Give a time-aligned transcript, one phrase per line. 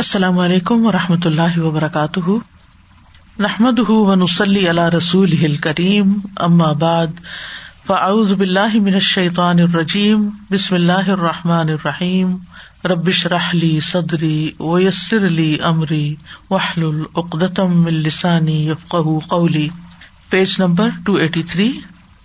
[0.00, 2.30] السلام علیکم و رحمۃ اللہ وبرکاتہ۔
[3.38, 7.06] نحمد ونسلی علی رسول کریم ام آباد
[7.86, 12.36] فاعوذ باللہ من الشیطان الرجیم، بسم اللہ الرحمٰن الرحیم۔
[12.84, 16.14] ربش رحلی صدری ویسر علی عمری
[16.50, 18.96] وحل العقدم السانی یفق
[19.28, 19.68] قولی۔
[20.30, 21.72] Page number two eighty three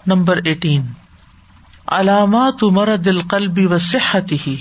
[0.08, 0.82] number eighteen.
[1.88, 4.58] علامات مرد القلبی و صحت ہی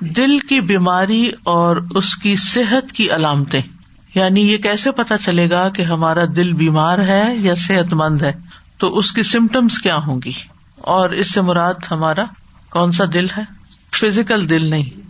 [0.00, 3.62] دل کی بیماری اور اس کی صحت کی علامتیں۔
[4.14, 8.32] یعنی یہ کیسے پتا چلے گا کہ ہمارا دل بیمار ہے یا صحت مند ہے؟
[8.78, 10.32] تو اس کی سمٹمس کیا ہوں گی؟
[10.76, 12.24] اور اس سے مراد ہمارا
[12.70, 13.42] کون سا دل ہے؟
[14.00, 15.00] فزیکل دل نہیں۔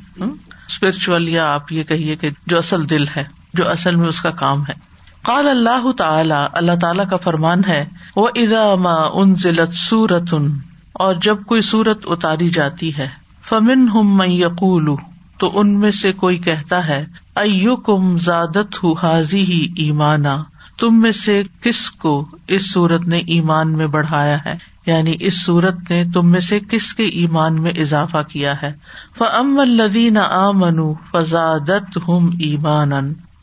[0.68, 3.24] اسپرچل یا آپ یہ کہیے کہ جو اصل دل ہے،
[3.54, 7.88] جو اصل میں اس کا کام ہے۔ قال اللہ تعالی اللہ تعالی کا فرمان ہے
[8.16, 8.72] وہ ادا
[9.12, 10.58] ان ضلعت سورت ان
[10.92, 14.94] اور جب کوئی سورت اتاری جاتی ہے فمن ہم میں یقول
[15.38, 20.42] تو ان میں سے کوئی کہتا ہے او کم زادت ہُو حاضی ہی ایمانا،
[20.78, 24.54] تم میں سے کس کو اس صورت نے ایمان میں بڑھایا ہے؟
[24.86, 28.72] یعنی اس صورت نے تم میں سے کس کے ایمان میں اضافہ کیا ہے؟
[29.18, 32.90] فم الدین آ منو فضادت ہم ایمان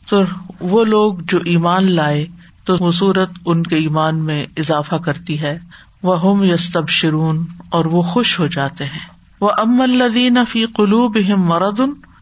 [0.08, 0.22] تو
[0.60, 2.26] وہ لوگ جو ایمان لائے،
[2.64, 5.58] تو وہ صورت ان کے ایمان میں اضافہ کرتی ہے
[6.02, 9.11] وہ ہم یستب شرون اور وہ خوش ہو جاتے ہیں۔
[9.42, 11.80] وہ ام الدین فی قلوب مرد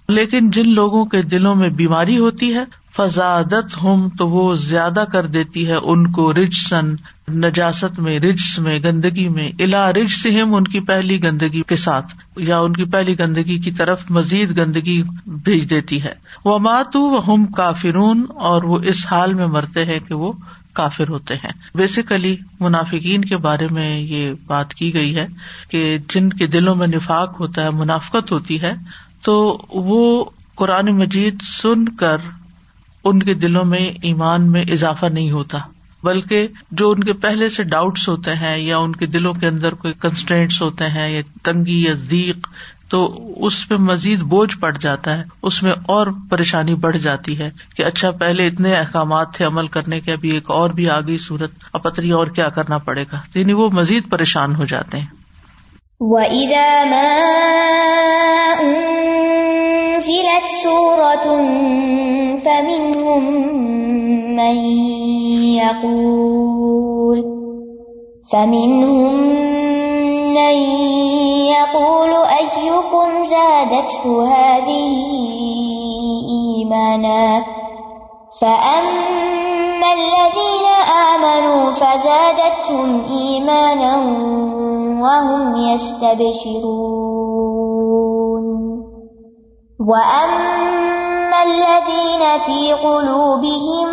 [0.09, 2.65] لیکن جن لوگوں کے دلوں میں بیماری ہوتی ہے
[2.97, 6.95] فضادت ہم تو وہ زیادہ کر دیتی ہے ان کو رجسن
[7.35, 11.77] نجاست میں، رجس میں، گندگی میں الا رج سے ہم ان کی پہلی گندگی کے
[11.77, 17.11] ساتھ، یا ان کی پہلی گندگی کی طرف مزید گندگی بھیج دیتی ہے۔ وہ ماتو
[17.11, 20.33] و ہم کافرون اور وہ اس حال میں مرتے ہیں کہ وہ
[20.73, 25.27] کافر ہوتے ہیں۔ بیسیکلی منافقین کے بارے میں یہ بات کی گئی ہے
[25.71, 28.73] کہ جن کے دلوں میں نفاق ہوتا ہے، منافقت ہوتی ہے،
[29.23, 32.17] تو وہ قرآن مجید سن کر
[33.05, 35.59] ان کے دلوں میں ایمان میں اضافہ نہیں ہوتا۔
[36.03, 39.75] بلکہ جو ان کے پہلے سے ڈاؤٹس ہوتے ہیں یا ان کے دلوں کے اندر
[39.75, 42.49] کوئی کنسٹینٹس ہوتے ہیں یا تنگی یا ذیق
[42.91, 47.51] تو اس پہ مزید بوجھ پڑ جاتا ہے، اس میں اور پریشانی بڑھ جاتی ہے
[47.77, 51.19] کہ اچھا پہلے اتنے احکامات تھے عمل کرنے کے، ابھی ایک اور بھی آ گئی
[51.19, 55.07] صورت اپتری اور کیا کرنا پڑے گا۔ یعنی وہ مزید پریشان ہو جاتے ہیں۔
[65.55, 67.21] يقول
[70.37, 74.97] يقول أيكم زادته هذه
[76.29, 77.45] إيمانا
[78.41, 80.67] فأما الذين
[81.15, 83.97] آمنوا فزادتهم إيمانا
[85.03, 87.21] وهم يستبشرون
[89.81, 93.89] وأما الذين في قلوبهم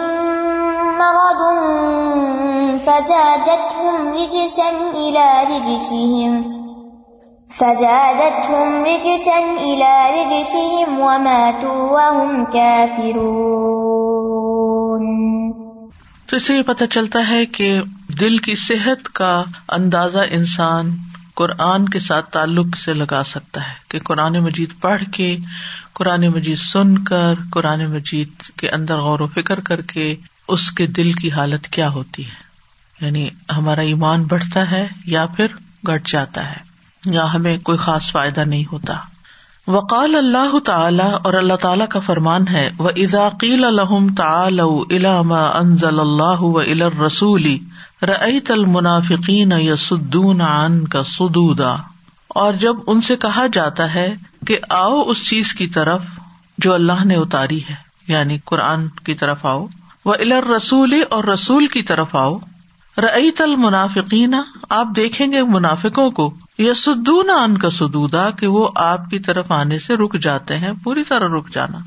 [1.00, 1.42] مرض
[2.88, 4.68] فزادتهم رجسا
[4.98, 6.36] إلى رجسهم
[7.50, 13.68] فزادتهم رجسا إلى رجسهم وماتوا وهم كافرون
[16.28, 17.68] تو اس سے یہ پتہ چلتا ہے کہ
[18.22, 20.96] دل کی صحت کا اندازہ انسان
[21.36, 25.38] قرآن کے ساتھ تعلق سے لگا سکتا ہے کہ قرآن مجید پڑھ کے،
[25.94, 30.16] قرآن مجید سن کر، قرآن مجید کے اندر غور و فکر کر کے
[30.48, 32.47] اس کے دل کی حالت کیا ہوتی ہے۔
[33.02, 35.48] یعنی ہمارا ایمان بڑھتا ہے یا پھر
[35.88, 36.68] گٹ جاتا ہے
[37.06, 38.94] یا ہمیں کوئی خاص فائدہ نہیں ہوتا۔
[39.68, 44.08] وقال اللہ تعالی اور اللہ تعالی کا فرمان ہے وہ اداقیل الحم
[44.92, 47.60] علامہ انزل اللہ و ال رسولی
[48.04, 51.76] رعیت المنافقین یسدون عن کا سدودا
[52.28, 54.14] اور جب ان سے کہا جاتا ہے
[54.48, 56.06] کہ آؤ اس چیز کی طرف
[56.58, 57.76] جو اللہ نے اتاری ہے
[58.08, 59.68] یعنی قرآن کی طرف آؤ
[60.06, 62.38] وہ الر رسول اور رسول کی طرف آؤ
[62.98, 64.36] رعیت المنافقین،
[64.70, 69.52] آپ دیکھیں گے منافقوں کو یا سدون ان کا سدودا کہ وہ آپ کی طرف
[69.52, 71.78] آنے سے رک جاتے ہیں، پوری طرح رک جانا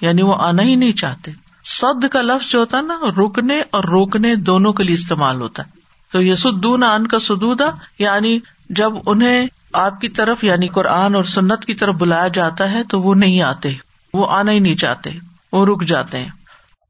[0.00, 1.30] یعنی وہ آنا ہی نہیں چاہتے۔
[1.64, 5.62] سد کا لفظ جو ہوتا ہے نا، رکنے اور روکنے دونوں کے لیے استعمال ہوتا
[5.62, 5.78] ہے۔
[6.12, 7.64] تو یسدون ان کا سدودا
[7.98, 8.38] یعنی
[8.70, 13.02] جب انہیں آپ کی طرف یعنی قرآن اور سنت کی طرف بلایا جاتا ہے تو
[13.02, 13.72] وہ نہیں آتے،
[14.14, 15.10] وہ آنا ہی نہیں چاہتے،
[15.52, 16.37] وہ رک جاتے ہیں۔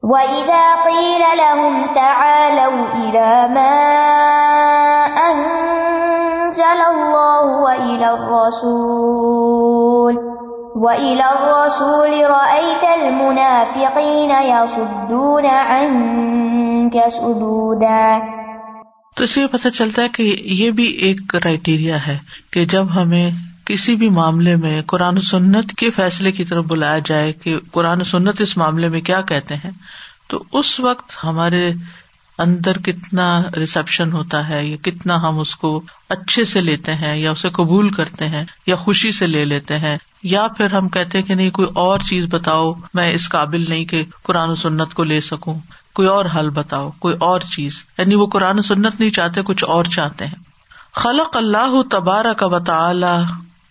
[0.03, 3.79] وَإِذَا قِيلَ لَهُمْ تَعَالَوْا إِلَى مَا
[5.31, 9.59] أَنزَلَ اللَّهُ وَإِلَى الرَّسُولِ
[10.77, 18.19] وَإِلَى الرَّسُولِ رَأَيْتَ الْمُنَافِقِينَ يَصُدُّونَ عَنكَ صُدُودًا
[19.17, 22.19] تو اس سے یہ پتہ چلتا ہے کہ یہ بھی ایک کرائٹیریا ہے
[22.51, 23.31] کہ جب ہمیں
[23.69, 28.41] کسی بھی معاملے میں قرآن سنت کے فیصلے کی طرف بلایا جائے کہ قرآن سنت
[28.41, 29.71] اس معاملے میں کیا کہتے ہیں،
[30.29, 31.73] تو اس وقت ہمارے
[32.39, 37.31] اندر کتنا ریسپشن ہوتا ہے یا کتنا ہم اس کو اچھے سے لیتے ہیں یا
[37.31, 41.25] اسے قبول کرتے ہیں یا خوشی سے لے لیتے ہیں، یا پھر ہم کہتے ہیں
[41.25, 45.05] کہ نہیں، کوئی اور چیز بتاؤ، میں اس قابل نہیں کہ قرآن و سنت کو
[45.05, 45.55] لے سکوں۔
[45.95, 49.65] کوئی اور حل بتاؤ، کوئی اور چیز۔ یعنی وہ قرآن و سنت نہیں چاہتے، کچھ
[49.65, 50.35] اور چاہتے ہیں۔
[50.95, 53.21] خلق اللہ تبارہ کا بطلا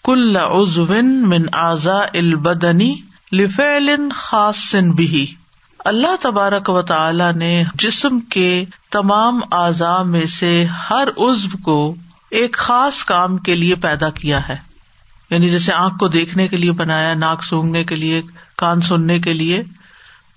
[0.03, 2.95] کل عزوین من آزا البدنی
[3.31, 5.35] لفعل خاص بھی
[5.79, 11.95] اللہ تبارک و تعالی نے جسم کے تمام اعضاء میں سے ہر عزب کو
[12.31, 14.55] ایک خاص کام کے لیے پیدا کیا ہے۔
[15.29, 18.21] یعنی جیسے آنکھ کو دیکھنے کے لیے بنایا، ناک سونگنے کے لیے،
[18.57, 19.63] کان سننے کے لیے،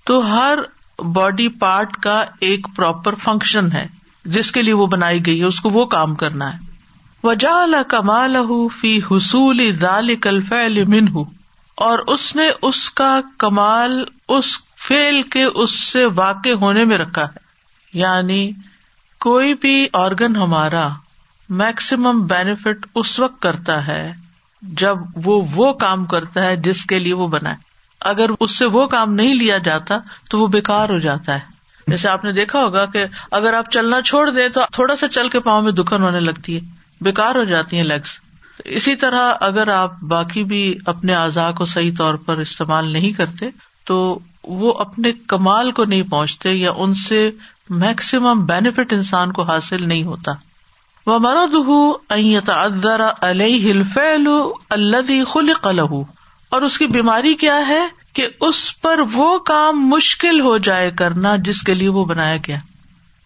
[0.03, 0.57] تو ہر
[1.03, 3.87] باڈی پارٹ کا ایک پراپر فنکشن ہے۔
[4.25, 6.70] جس کے لیے وہ بنائی گئی ہے، اس کو وہ کام کرنا ہے۔
[7.23, 8.35] وجہ کمال
[8.81, 10.39] فی حصول دال کل
[11.75, 17.25] اور اس نے اس کا کمال اس فیل کے اس سے واقع ہونے میں رکھا
[17.25, 17.37] ہے۔
[17.93, 18.51] یعنی
[19.19, 20.87] کوئی بھی آرگن ہمارا
[21.49, 24.13] میکسیمم بینیفٹ اس وقت کرتا ہے
[24.61, 27.53] جب وہ وہ کام کرتا ہے جس کے لیے وہ بنا
[27.99, 29.97] اگر اس سے وہ کام نہیں لیا جاتا
[30.29, 31.39] تو وہ بےکار ہو جاتا ہے۔
[31.87, 35.29] جیسے آپ نے دیکھا ہوگا کہ اگر آپ چلنا چھوڑ دیں تو تھوڑا سا چل
[35.29, 38.19] کے پاؤں میں دکھن ہونے لگتی ہے۔ بےکار ہو جاتی ہیں لیگس
[38.65, 43.49] اسی طرح اگر آپ باقی بھی اپنے اعضاء کو صحیح طور پر استعمال نہیں کرتے،
[43.85, 47.31] تو وہ اپنے کمال کو نہیں پہنچتے یا ان سے
[47.69, 50.31] میکسیمم بینیفٹ انسان کو حاصل نہیں ہوتا۔
[51.05, 51.55] وہ مرد
[52.49, 53.73] ادر علیہ
[54.69, 56.01] الدی خلق له۔
[56.49, 61.35] اور اس کی بیماری کیا ہے؟ کہ اس پر وہ کام مشکل ہو جائے کرنا
[61.35, 62.57] جس کے لیے وہ بنایا گیا۔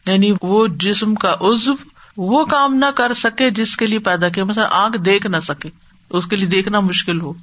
[0.07, 1.73] یعنی وہ جسم کا عزو
[2.17, 5.69] وہ کام نہ کر سکے جس کے لیے پیدا کیا، مثلا آنکھ دیکھ نہ سکے،
[6.09, 7.33] اس کے لیے دیکھنا مشکل ہو،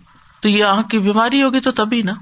[0.41, 2.13] تو یہ آنکھ کی بیماری ہوگی تو تبھی نا۔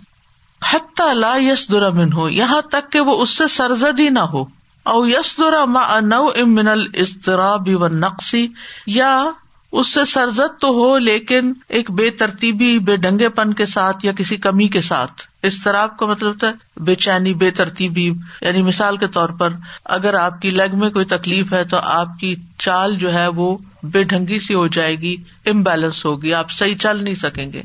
[0.72, 4.44] حتیٰ لا یس درمن ہو یہاں تک کہ وہ اس سے سرزد ہی نہ ہو۔
[4.82, 8.48] او یس درا نو امن الضراب و نقصی
[8.86, 9.24] یا
[9.72, 14.12] اس سے سرزد تو ہو لیکن ایک بے ترتیبی، بے ڈنگے پن کے ساتھ یا
[14.12, 19.06] کسی کمی کے ساتھ۔ استراب کا مطلب تھا بے چینی، بے ترتیبی یعنی مثال کے
[19.06, 19.52] طور پر
[19.84, 23.58] اگر آپ کی لیگ میں کوئی تکلیف ہے تو آپ کی چال جو ہے وہ
[23.82, 25.16] بے ڈھنگی سی ہو جائے گی
[25.46, 27.62] امبیلنس ہوگی، آپ صحیح چل نہیں سکیں گے۔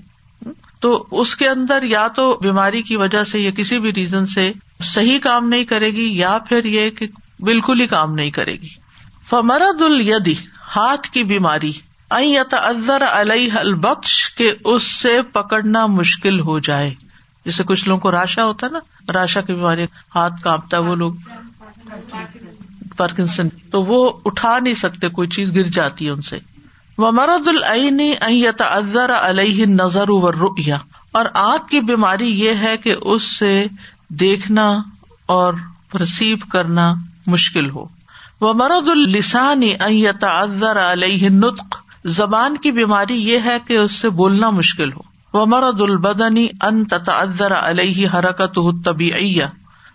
[0.80, 4.52] تو اس کے اندر یا تو بیماری کی وجہ سے یا کسی بھی ریزن سے
[4.84, 7.08] صحیح کام نہیں کرے گی یا پھر یہ کہ
[7.40, 8.70] بالکل ہی کام نہیں کرے گی۔
[9.30, 10.34] فمرد الدی
[10.76, 11.72] ہاتھ کی بیماری۔
[12.10, 16.94] ازر علیہ البخش کے اس سے پکڑنا مشکل ہو جائے۔
[17.46, 18.80] جیسے کچھ لوگوں کو راشا ہوتا ہے نا،
[19.14, 19.84] راشا کی بیماری،
[20.16, 21.14] ہاتھ کانپتا ہے وہ لوگ،
[22.98, 26.38] پارکنسن، تو وہ اٹھا نہیں سکتے، کوئی چیز گر جاتی ہے ان سے۔
[26.98, 28.14] وہ مرد العینی
[28.60, 30.32] ازر علیہ نظر و
[31.12, 33.66] اور آنکھ کی بیماری یہ ہے کہ اس سے
[34.10, 34.78] دیکھنا
[35.26, 35.54] اور
[35.92, 36.94] پرسیو کرنا
[37.28, 37.86] مشکل ہو۔
[38.42, 39.74] وہ مرد السانی
[40.22, 45.46] ازر علیہ نطق زبان کی بیماری یہ ہے کہ اس سے بولنا مشکل ہو۔ وہ
[45.46, 49.10] مرد البدنی ان تتعذر علیہ حرکت طبی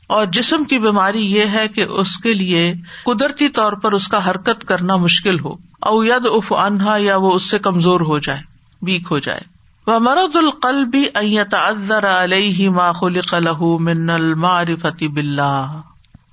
[0.06, 2.72] اور جسم کی بیماری یہ ہے کہ اس کے لیے
[3.04, 7.32] قدرتی طور پر اس کا حرکت کرنا مشکل ہو، او ید اف انہا یا وہ
[7.32, 8.40] اس سے کمزور ہو جائے
[8.82, 9.40] ویک ہو جائے۔
[9.86, 11.04] وہ مرد القل بھی
[11.52, 15.80] ازر علیہ ماخل قلح من المعرفتی بلّہ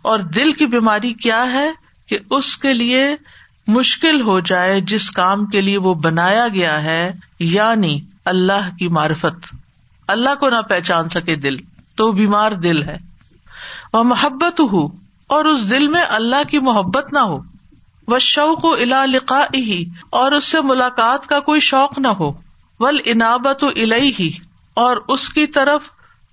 [0.02, 1.68] اور دل کی بیماری کیا ہے
[2.10, 3.06] کہ اس کے لیے
[3.68, 9.56] مشکل ہو جائے، جس کام کے لیے وہ بنایا گیا ہے یعنی اللہ کی معرفت۔
[10.08, 11.56] اللہ کو نہ پہچان سکے دل،
[11.96, 12.98] تو بیمار دل ہے۔
[13.94, 14.88] وہ محبت ہو
[15.28, 17.40] اور اس دل میں اللہ کی محبت نہ ہو۔
[18.08, 22.32] وہ شوق و الا لقا ہی اور اس سے ملاقات کا کوئی شوق نہ ہو۔
[22.80, 23.64] ول انابت
[24.20, 24.32] ہی
[24.74, 25.82] اور اس کی طرف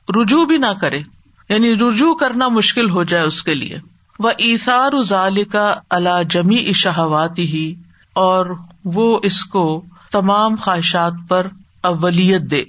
[0.09, 1.01] رجوع بھی نہ کرے۔
[1.49, 3.79] یعنی رجوع کرنا مشکل ہو جائے اس کے لیے۔
[4.19, 7.75] وہ ایسار ذالکا اللہ جمی اشہوات ہی
[8.13, 8.47] اور
[8.85, 11.47] وہ اس کو تمام خواہشات پر
[11.85, 12.63] اولیت دے۔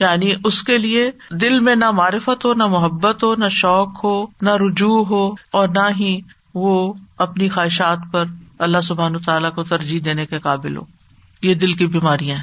[0.00, 4.26] یعنی اس کے لیے دل میں نہ معرفت ہو، نہ محبت ہو، نہ شوق ہو،
[4.42, 6.20] نہ رجوع ہو، اور نہ ہی
[6.54, 8.24] وہ اپنی خواہشات پر
[8.58, 10.82] اللہ سبحان تعالیٰ کو ترجیح دینے کے قابل ہو۔
[11.42, 12.38] یہ دل کی بیماریاں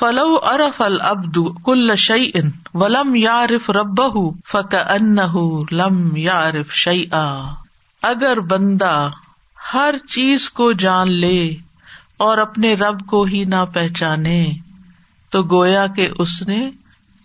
[0.00, 4.00] فلو ارف العبد کل شعی ان ولم یارف رب
[4.46, 5.16] فک ان
[5.70, 7.04] لم یارف شعی
[8.02, 9.10] اگر بندہ
[9.74, 11.54] ہر چیز کو جان لے
[12.16, 14.52] اور اپنے رب کو ہی نہ پہچانے
[15.36, 16.70] تو گویا کہ اس نے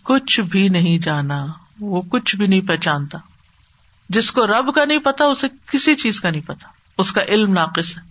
[0.02, 1.46] کچھ بھی نہیں جانا،
[1.80, 3.18] وہ کچھ بھی نہیں پہچانتا۔
[4.08, 6.66] جس کو رب کا نہیں پتا، اسے کسی چیز کا نہیں پتا۔
[6.98, 8.02] اس کا علم ناقص ہے۔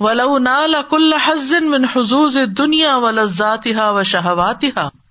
[0.00, 4.64] ولو نال کل حزن من حضوز دنیا و لذات و شہوات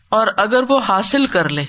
[0.10, 1.66] اور اگر وہ حاصل کر لے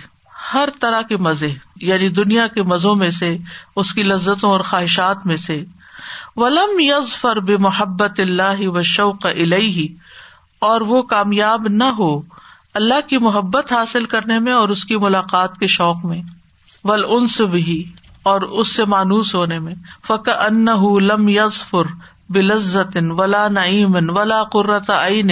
[0.55, 3.39] ہر طرح کے مزے یعنی دنیا کے مزوں میں سے،
[3.77, 5.65] اس کی لذتوں اور خواہشات میں سے،
[6.37, 9.95] ولم یز فر بے محبت اللہ و شوق الہی
[10.59, 12.23] اور وہ کامیاب نہ ہو
[12.75, 16.23] اللہ کی محبت حاصل کرنے میں اور اس کی ملاقات کے شوق میں۔
[16.85, 19.75] ول انس بھی اور اس سے مانوس ہونے میں۔
[20.07, 20.67] فق ان
[21.07, 21.85] لم یزفر
[22.29, 25.31] بلزت ولا نعیم ولا قرت عین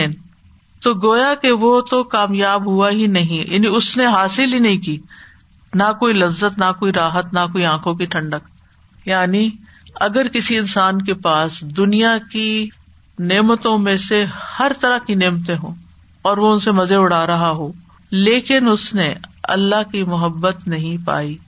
[0.82, 4.78] تو گویا کہ وہ تو کامیاب ہوا ہی نہیں یعنی اس نے حاصل ہی نہیں
[4.78, 4.98] کی۔
[5.74, 8.48] نہ کوئی لذت، نہ کوئی راحت، نہ کوئی آنکھوں کی ٹھنڈک۔
[9.08, 9.50] یعنی
[9.94, 12.68] اگر کسی انسان کے پاس دنیا کی
[13.18, 14.24] نعمتوں میں سے
[14.58, 15.74] ہر طرح کی نعمتیں ہوں
[16.22, 17.72] اور وہ ان سے مزے اڑا رہا ہو۔
[18.10, 21.38] لیکن اس نے اللہ کی محبت نہیں پائی۔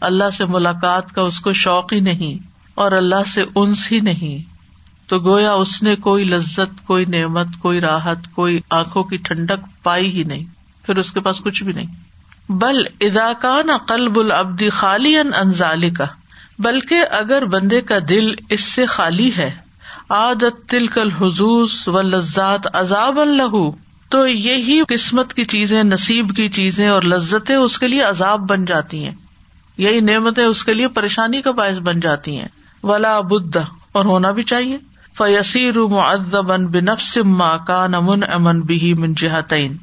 [0.00, 4.50] اللہ سے ملاقات کا اس کو شوق ہی نہیں اور اللہ سے انس ہی نہیں۔
[5.08, 10.18] تو گویا اس نے کوئی لذت، کوئی نعمت، کوئی راحت، کوئی آنکھوں کی ٹھنڈک پائی
[10.18, 10.44] ہی نہیں۔
[10.86, 11.86] پھر اس کے پاس کچھ بھی نہیں۔
[12.48, 16.04] بل اداکان قلب العبدی خالی ان انزال کا
[16.58, 19.50] بلکہ اگر بندے کا دل اس سے خالی ہے،
[20.08, 21.08] عادت تل کل
[21.86, 23.70] و لذات عذاب اللہ
[24.10, 28.64] تو یہی قسمت کی چیزیں، نصیب کی چیزیں اور لذتیں اس کے لیے عذاب بن
[28.64, 29.14] جاتی ہیں۔
[29.76, 32.48] یہی نعمتیں اس کے لیے پریشانی کا باعث بن جاتی ہیں۔
[32.82, 33.58] ولا بدھ
[33.92, 34.78] اور ہونا بھی چاہیے۔
[35.18, 39.76] فیسیر معذبن بنفس ما کان امن امن بھی من جہتین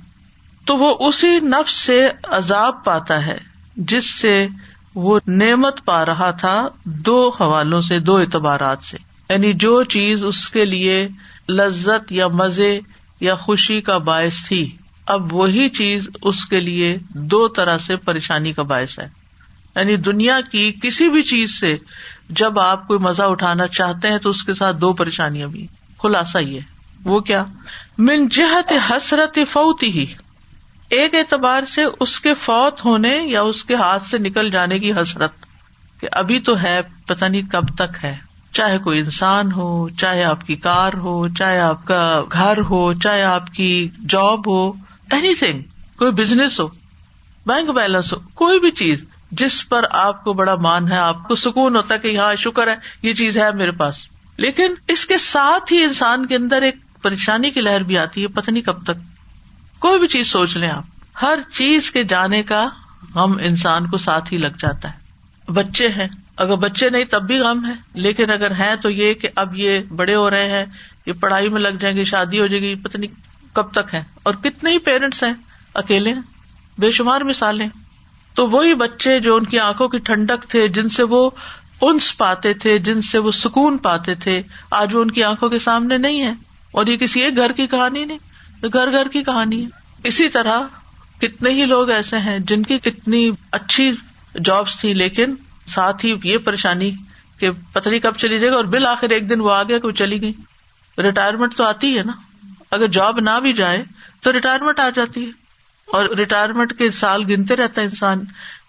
[0.65, 3.37] تو وہ اسی نفس سے عذاب پاتا ہے،
[3.75, 4.47] جس سے
[4.95, 8.97] وہ نعمت پا رہا تھا دو حوالوں سے، دو اعتبارات سے۔
[9.29, 11.07] یعنی جو چیز اس کے لیے
[11.49, 12.79] لذت یا مزے
[13.19, 18.53] یا خوشی کا باعث تھی، اب وہی چیز اس کے لیے دو طرح سے پریشانی
[18.53, 19.09] کا باعث ہے۔
[19.75, 21.77] یعنی دنیا کی کسی بھی چیز سے
[22.29, 25.67] جب آپ کوئی مزہ اٹھانا چاہتے ہیں تو اس کے ساتھ دو پریشانیاں بھی۔
[26.01, 26.59] خلاصہ یہ،
[27.03, 27.43] وہ کیا؟
[27.97, 30.05] من جہت حسرت فوتی ہی۔
[30.89, 34.91] ایک اعتبار سے اس کے فوت ہونے یا اس کے ہاتھ سے نکل جانے کی
[34.91, 35.31] حسرت
[35.99, 38.26] کہ ابھی تو ہے، پتہ نہیں کب تک ہے۔
[38.57, 43.23] چاہے کوئی انسان ہو، چاہے آپ کی کار ہو، چاہے آپ کا گھر ہو، چاہے
[43.23, 44.71] آپ کی جاب ہو
[45.11, 45.61] اینی تھنگ
[45.97, 46.67] کوئی بزنس ہو
[47.45, 51.35] بینک بیلنس ہو، کوئی بھی چیز، جس پر آپ کو بڑا مان ہے، آپ کو
[51.35, 55.17] سکون ہوتا ہے کہ ہاں شکر ہے، یہ چیز ہے میرے پاس۔ لیکن اس کے
[55.17, 58.83] ساتھ ہی انسان کے اندر ایک پریشانی کی لہر بھی آتی ہے، پتہ نہیں کب
[58.83, 58.95] تک۔
[59.79, 60.83] کوئی بھی چیز سوچ لیں آپ۔
[61.21, 62.67] ہر چیز کے جانے کا
[63.15, 65.07] غم انسان کو ساتھ ہی لگ جاتا ہے۔
[65.51, 66.07] بچے ہیں۔
[66.37, 69.79] اگر بچے نہیں تب بھی غم ہے، لیکن اگر ہے تو یہ کہ اب یہ
[69.95, 70.65] بڑے ہو رہے ہیں،
[71.05, 73.15] یہ پڑھائی میں لگ جائیں گے، شادی ہو جائے گی، پتہ نہیں
[73.55, 75.33] کب تک ہے اور کتنے ہی پیرنٹس ہیں،
[75.73, 76.21] اکیلے ہیں،
[76.77, 77.67] بے شمار مثالیں۔
[78.35, 81.29] تو وہی بچے جو ان کی آنکھوں کی ٹھنڈک تھے، جن سے وہ
[81.81, 84.41] انس پاتے تھے، جن سے وہ سکون پاتے تھے،
[84.71, 86.33] آج وہ ان کی آنکھوں کے سامنے نہیں ہے
[86.71, 88.17] اور یہ کسی ایک گھر کی کہانی نہیں
[88.63, 89.67] گھر گھر کی کہانی ہے۔
[90.03, 90.61] اسی طرح
[91.21, 93.91] کتنے ہی لوگ ایسے ہیں جن کی کتنی اچھی
[94.43, 95.35] جابس تھی لیکن
[95.67, 96.91] ساتھ ہی یہ پریشانی
[97.39, 99.87] کہ پتلی کب چلی جائے گی اور بل آخر ایک دن وہ آ گیا کہ
[99.87, 100.33] وہ چلی گئی۔
[100.97, 102.11] ریٹائرمنٹ تو آتی ہے نا۔
[102.71, 103.83] اگر جاب نہ بھی جائے
[104.21, 105.29] تو ریٹائرمنٹ آ جاتی ہے۔
[105.85, 108.19] اور ریٹائرمنٹ کے سال گنتے رہتا ہے انسان۔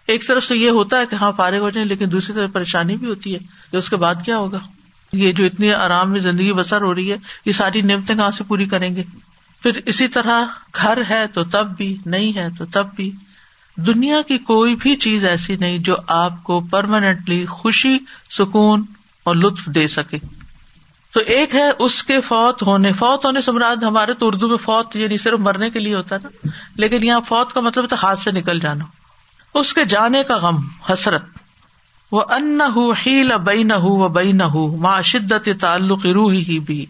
[0.07, 2.95] ایک طرف سے یہ ہوتا ہے کہ ہاں فارغ ہو جائیں، لیکن دوسری طرف پریشانی
[2.95, 3.39] بھی ہوتی ہے
[3.71, 4.59] کہ اس کے بعد کیا ہوگا۔
[5.13, 8.43] یہ جو اتنی آرام میں زندگی بسر ہو رہی ہے، یہ ساری نعمتیں کہاں سے
[8.43, 9.03] پوری کریں گے؟
[9.63, 10.41] پھر اسی طرح
[10.75, 13.11] گھر ہے تو تب بھی، نہیں ہے تو تب بھی۔
[13.87, 17.97] دنیا کی کوئی بھی چیز ایسی نہیں جو آپ کو پرماننٹلی خوشی،
[18.29, 18.83] سکون
[19.23, 20.17] اور لطف دے سکے۔
[21.13, 24.57] تو ایک ہے اس کے فوت ہونے۔ فوت ہونے سے مراد ہمارے تو اردو میں
[24.57, 27.97] فوت یعنی صرف مرنے کے لیے ہوتا ہے نا۔ لیکن یہاں فوت کا مطلب تھا
[28.03, 28.85] ہاتھ سے نکل جانا۔
[29.53, 30.57] اس کے جانے کا غم،
[30.93, 31.23] حسرت۔
[32.11, 32.61] وہ ان
[33.05, 36.85] ہیل بئی نہ ہو بئی نہ ہو ماں شدت تعلق روح ہی بھی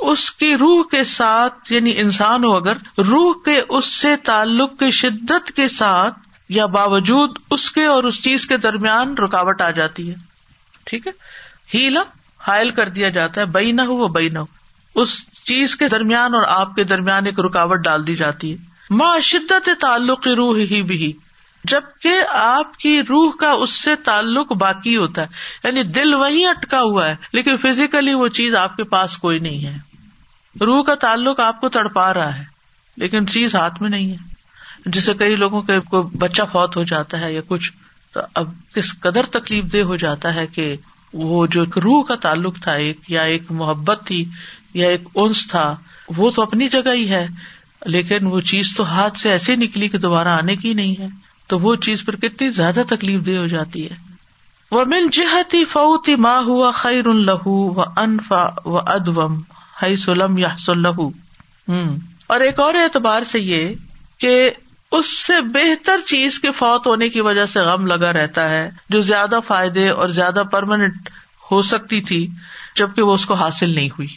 [0.00, 4.90] اس کی روح کے ساتھ یعنی انسان ہو اگر، روح کے اس سے تعلق کی
[4.90, 6.18] شدت کے ساتھ
[6.54, 10.14] یا باوجود اس کے اور اس چیز کے درمیان رکاوٹ آ جاتی ہے۔
[10.84, 11.12] ٹھیک ہے؟
[11.74, 12.02] ہیلا،
[12.46, 14.46] حائل کر دیا جاتا ہے بئی نہ ہو وہ بئی نہ ہو
[14.94, 18.56] اس چیز کے درمیان اور آپ کے درمیان ایک رکاوٹ ڈال دی جاتی ہے۔
[18.90, 21.12] ماں شدت تعلق روح ہی بھی
[21.64, 25.26] جبکہ آپ کی روح کا اس سے تعلق باقی ہوتا ہے
[25.64, 29.66] یعنی دل وہی اٹکا ہوا ہے، لیکن فزیکلی وہ چیز آپ کے پاس کوئی نہیں
[29.66, 29.76] ہے۔
[30.60, 32.44] روح کا تعلق آپ کو تڑپا رہا ہے،
[32.96, 34.33] لیکن چیز ہاتھ میں نہیں ہے۔
[34.86, 37.72] جسے کئی لوگوں کے کوئی بچہ فوت ہو جاتا ہے یا کچھ،
[38.12, 40.76] تو اب کس قدر تکلیف دہ ہو جاتا ہے کہ
[41.12, 44.24] وہ جو ایک روح کا تعلق تھا، ایک، یا ایک محبت تھی،
[44.74, 45.76] یا ایک انس تھا،
[46.16, 47.26] وہ تو اپنی جگہ ہی ہے،
[47.86, 51.06] لیکن وہ چیز تو ہاتھ سے ایسے نکلی کہ دوبارہ آنے کی نہیں ہے،
[51.46, 53.96] تو وہ چیز پر کتنی زیادہ تکلیف دہ ہو جاتی ہے۔
[54.70, 59.40] وہ من جہتی فوتی ماں ہوا خیر ان و انفا و ادوم
[59.82, 61.00] ہائی سلم یا سلح
[61.68, 63.74] ہوں اور ایک اور اعتبار سے یہ
[64.18, 64.50] کہ
[64.92, 69.00] اس سے بہتر چیز کے فوت ہونے کی وجہ سے غم لگا رہتا ہے، جو
[69.00, 71.10] زیادہ فائدے اور زیادہ پرماننٹ
[71.50, 72.28] ہو سکتی تھی،
[72.76, 74.08] جبکہ وہ اس کو حاصل نہیں ہوئی۔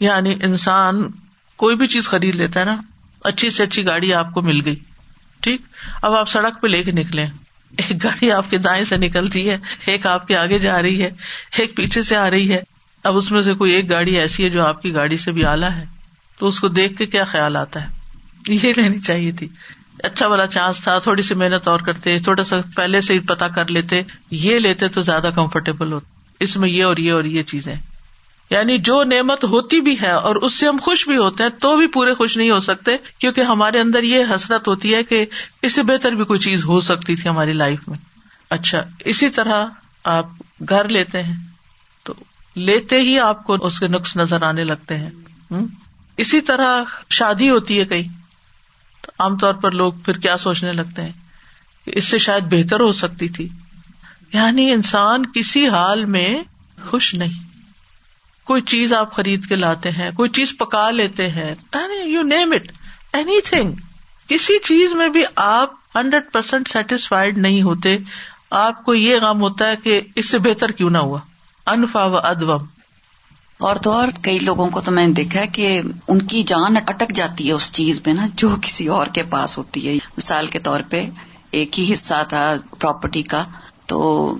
[0.00, 1.10] یعنی انسان
[1.56, 2.76] کوئی بھی چیز خرید لیتا ہے نا،
[3.24, 4.76] اچھی سے اچھی گاڑی آپ کو مل گئی۔
[5.40, 5.62] ٹھیک؟
[6.02, 7.26] اب آپ سڑک پہ لے کے نکلے
[7.76, 11.10] ایک گاڑی آپ کے دائیں سے نکلتی ہے، ایک آپ کے آگے جا رہی ہے،
[11.58, 12.62] ایک پیچھے سے آ رہی ہے۔
[13.04, 15.44] اب اس میں سے کوئی ایک گاڑی ایسی ہے جو آپ کی گاڑی سے بھی
[15.44, 15.84] آلہ ہے۔
[16.38, 17.88] تو اس کو دیکھ کے کیا خیال آتا ہے؟
[18.48, 19.48] یہ لینی چاہیے تھی۔
[20.04, 23.48] اچھا والا چانس تھا، تھوڑی سی محنت اور کرتے، تھوڑا سا پہلے سے ہی پتا
[23.48, 26.06] کر لیتے، یہ لیتے تو زیادہ کمفرٹیبل ہوتے
[26.40, 27.74] اس میں یہ اور یہ اور یہ چیزیں۔
[28.50, 31.76] یعنی جو نعمت ہوتی بھی ہے اور اس سے ہم خوش بھی ہوتے ہیں، تو
[31.76, 35.26] بھی پورے خوش نہیں ہو سکتے، کیونکہ ہمارے اندر یہ حسرت ہوتی ہے کہ
[35.62, 37.98] اس سے بہتر بھی کوئی چیز ہو سکتی تھی ہماری لائف میں۔
[38.50, 39.66] اچھا اسی طرح
[40.04, 40.26] آپ
[40.68, 41.36] گھر لیتے ہیں،
[42.02, 42.14] تو
[42.54, 45.10] لیتے ہی آپ کو اس کے نقص نظر آنے لگتے ہیں۔
[46.16, 46.80] اسی طرح
[47.10, 48.06] شادی ہوتی ہے کئی
[49.00, 51.12] تو عام طور پر لوگ پھر کیا سوچنے لگتے ہیں؟
[51.84, 53.48] کہ اس سے شاید بہتر ہو سکتی تھی۔
[54.32, 56.42] یعنی انسان کسی حال میں
[56.86, 57.50] خوش نہیں۔
[58.44, 61.54] کوئی چیز آپ خرید کے لاتے ہیں، کوئی چیز پکا لیتے ہیں
[62.04, 62.72] you name it
[63.12, 63.72] anything
[64.26, 67.98] کسی چیز میں بھی آپ ہنڈریڈ پرسینٹ سیٹسفائڈ نہیں ہوتے۔
[68.50, 71.18] آپ کو یہ غم ہوتا ہے کہ اس سے بہتر کیوں نہ ہوا۔
[71.66, 72.79] انفا و ادوم۔
[73.60, 77.12] اور تو اور کئی لوگوں کو تو میں نے دیکھا کہ ان کی جان اٹک
[77.14, 80.58] جاتی ہے اس چیز میں نا جو کسی اور کے پاس ہوتی ہے۔ مثال کے
[80.58, 81.10] طور پہ
[81.50, 83.44] ایک ہی حصہ تھا پراپرٹی کا،
[83.86, 84.34] تو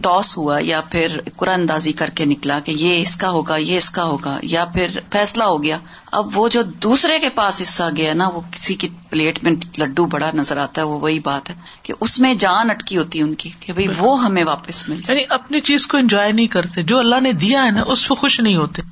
[0.00, 3.76] ٹاس ہوا یا پھر قرآن اندازی کر کے نکلا کہ یہ اس کا ہوگا یہ
[3.76, 5.78] اس کا ہوگا یا پھر فیصلہ ہو گیا۔
[6.10, 10.06] اب وہ جو دوسرے کے پاس حصہ گیا نا وہ کسی کی پلیٹ میں لڈو
[10.06, 13.24] بڑا نظر آتا ہے وہ وہی بات ہے کہ اس میں جان اٹکی ہوتی ہے
[13.24, 16.82] ان کی کہ بھائی وہ ہمیں واپس مل یعنی اپنی چیز کو انجوائے نہیں کرتے
[16.82, 18.82] جو اللہ نے دیا ہے نا اس پہ خوش نہیں ہوتے۔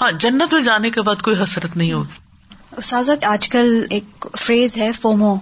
[0.00, 2.22] ہاں جنت میں جانے کے بعد کوئی حسرت نہیں ہوگی
[2.76, 5.34] استاذہ آج کل ایک فریز ہے FOMO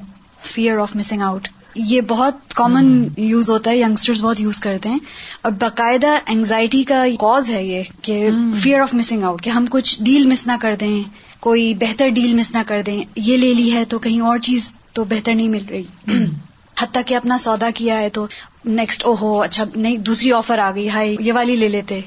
[0.45, 4.99] fear of missing out یہ بہت کامن یوز ہوتا ہے یگسٹر بہت یوز کرتے ہیں۔
[5.43, 10.03] اور باقاعدہ اینگزائٹی کا کاز ہے یہ کہ فیئر آف مسنگ آؤٹ کہ ہم کچھ
[10.03, 11.03] ڈیل مس نہ کر دیں
[11.41, 14.75] کوئی بہتر ڈیل مس نہ کر دیں۔ یہ لے لی ہے تو کہیں اور چیز
[14.93, 15.85] تو بہتر نہیں مل رہی۔
[16.81, 18.27] حتیٰ کہ اپنا سودا کیا ہے تو
[18.65, 22.01] نیکسٹ او ہو اچھا نہیں دوسری آفر آ گئی ہائی یہ والی لے لیتے۔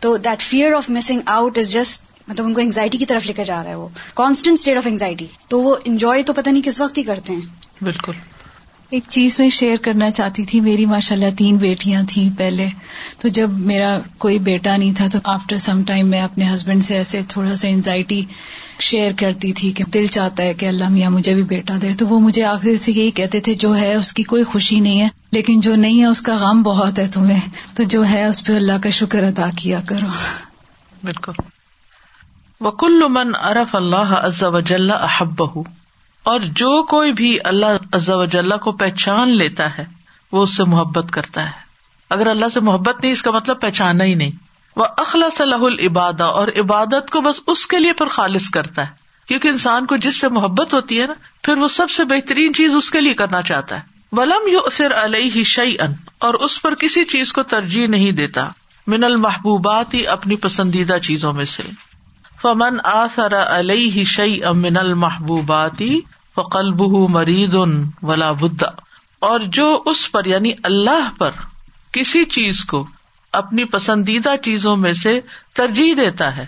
[0.00, 3.32] تو that fear of missing out is just مطلب ان کو انگزائٹی کی طرف لے
[3.32, 6.62] کے جا رہا ہے وہ۔ کانسٹنٹ اسٹیٹ آف انگزائٹی تو وہ انجوائے تو پتہ نہیں
[6.62, 7.40] کس وقت ہی کرتے ہیں۔
[7.82, 8.12] بالکل۔
[8.92, 12.66] ایک چیز میں شیئر کرنا چاہتی تھی، میری ماشاء اللہ تین بیٹیاں تھیں پہلے۔
[13.20, 16.96] تو جب میرا کوئی بیٹا نہیں تھا، تو آفٹر سم ٹائم میں اپنے ہسبینڈ سے
[16.96, 18.24] ایسے تھوڑا سا انزائٹی
[18.80, 22.08] شیئر کرتی تھی کہ دل چاہتا ہے کہ اللہ میاں مجھے بھی بیٹا دے۔ تو
[22.08, 25.08] وہ مجھے آخر سے یہی کہتے تھے، جو ہے اس کی کوئی خوشی نہیں ہے،
[25.32, 27.40] لیکن جو نہیں ہے اس کا غم بہت ہے تمہیں۔
[27.74, 30.06] تو جو ہے اس پہ اللہ کا شکر ادا کیا کرو۔
[31.04, 31.32] بالکل۔
[32.60, 35.42] وکل من ارف اللہ عز وجل احب
[36.22, 39.84] اور جو کوئی بھی اللہ کو پہچان لیتا ہے،
[40.32, 41.50] وہ اس سے محبت کرتا ہے۔
[42.10, 44.30] اگر اللہ سے محبت نہیں، اس کا مطلب پہچانا ہی نہیں۔
[44.76, 49.02] وہ اخلا صلاح العبادا اور عبادت کو بس اس کے لیے پھر خالص کرتا ہے۔
[49.28, 52.74] کیونکہ انسان کو جس سے محبت ہوتی ہے نا، پھر وہ سب سے بہترین چیز
[52.74, 53.80] اس کے لیے کرنا چاہتا ہے۔
[54.12, 58.48] ولم یو اثر علیہ شعی ان اور اس پر کسی چیز کو ترجیح نہیں دیتا۔
[58.86, 61.62] من المحبوبات ہی اپنی پسندیدہ چیزوں میں سے۔
[62.42, 65.82] فمن آثر علیہ شعی من المحبوبات
[66.34, 68.68] فقلب مرید ان ولا بدا
[69.18, 71.30] اور جو اس پر یعنی اللہ پر
[71.92, 72.86] کسی چیز کو
[73.32, 75.20] اپنی پسندیدہ چیزوں میں سے
[75.52, 76.46] ترجیح دیتا ہے،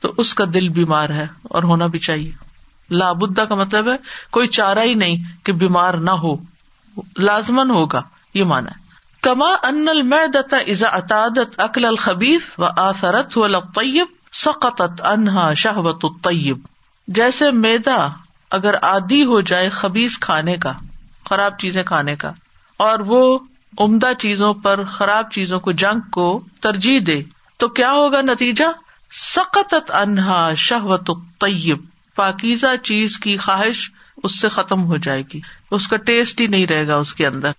[0.00, 2.30] تو اس کا دل بیمار ہے اور ہونا بھی چاہیے۔
[2.90, 3.96] لابدا کا مطلب ہے،
[4.30, 6.36] کوئی چارہ ہی نہیں کہ بیمار نہ ہو،
[7.18, 8.02] لازمن ہوگا،
[8.34, 8.80] یہ مانا ہے۔
[9.20, 16.58] کما ان المعدت اذا اتادت عقل الخبیف و آثرت و طیب سقطت انہا شہوت الطیب۔
[17.08, 18.08] جیسے میدا
[18.50, 20.72] اگر آدی ہو جائے خبیز کھانے کا،
[21.30, 22.32] خراب چیزیں کھانے کا،
[22.76, 23.38] اور وہ
[23.78, 27.22] عمدہ چیزوں پر خراب چیزوں کو جنگ کو ترجیح دے،
[27.56, 28.64] تو کیا ہوگا نتیجہ؟
[29.12, 33.90] سقط انہا شہوت طیب پاکیزہ چیز کی خواہش
[34.22, 35.40] اس سے ختم ہو جائے گی۔
[35.70, 37.50] اس کا ٹیسٹ ہی نہیں رہے گا اس کے اندر۔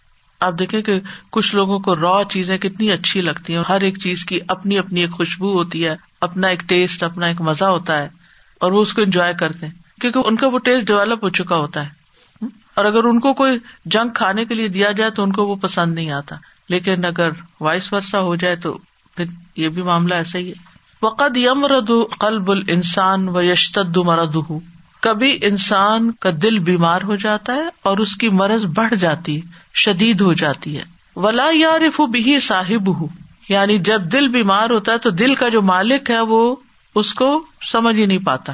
[0.44, 4.26] آپ دیکھیں کہ کچھ لوگوں کو را چیزیں کتنی اچھی لگتی ہیں ہر ایک چیز
[4.26, 8.10] کی اپنی اپنی ایک خوشبو ہوتی ہے، اپنا ایک ٹیسٹ اپنا ایک مزہ ہوتا ہے
[8.60, 11.56] اور وہ اس کو انجوائے کرتے ہیں۔ کیونکہ ان کا وہ ٹیسٹ ڈیولپ ہو چکا
[11.56, 11.90] ہوتا ہے۔
[12.76, 15.56] اور اگر ان کو کوئی جنگ کھانے کے لیے دیا جائے تو ان کو وہ
[15.56, 16.36] پسند نہیں آتا۔
[16.70, 17.30] لیکن اگر
[17.62, 18.78] وائس ورسا ہو جائے تو
[19.16, 19.26] پھر
[19.56, 20.54] یہ بھی معاملہ ایسا ہی ہے۔
[21.02, 24.36] وقد یم رد قلب ال و یشتد مرد
[25.04, 29.42] کبھی انسان کا دل بیمار ہو جاتا ہے اور اس کی مرض بڑھ جاتی،
[29.74, 30.84] شدید ہو جاتی ہے۔
[31.16, 33.08] ولا یارف بھی صاحب ہوں
[33.50, 36.56] یعنی جب دل بیمار ہوتا ہے تو دل کا جو مالک ہے وہ
[36.96, 38.54] اس کو سمجھ ہی نہیں پاتا،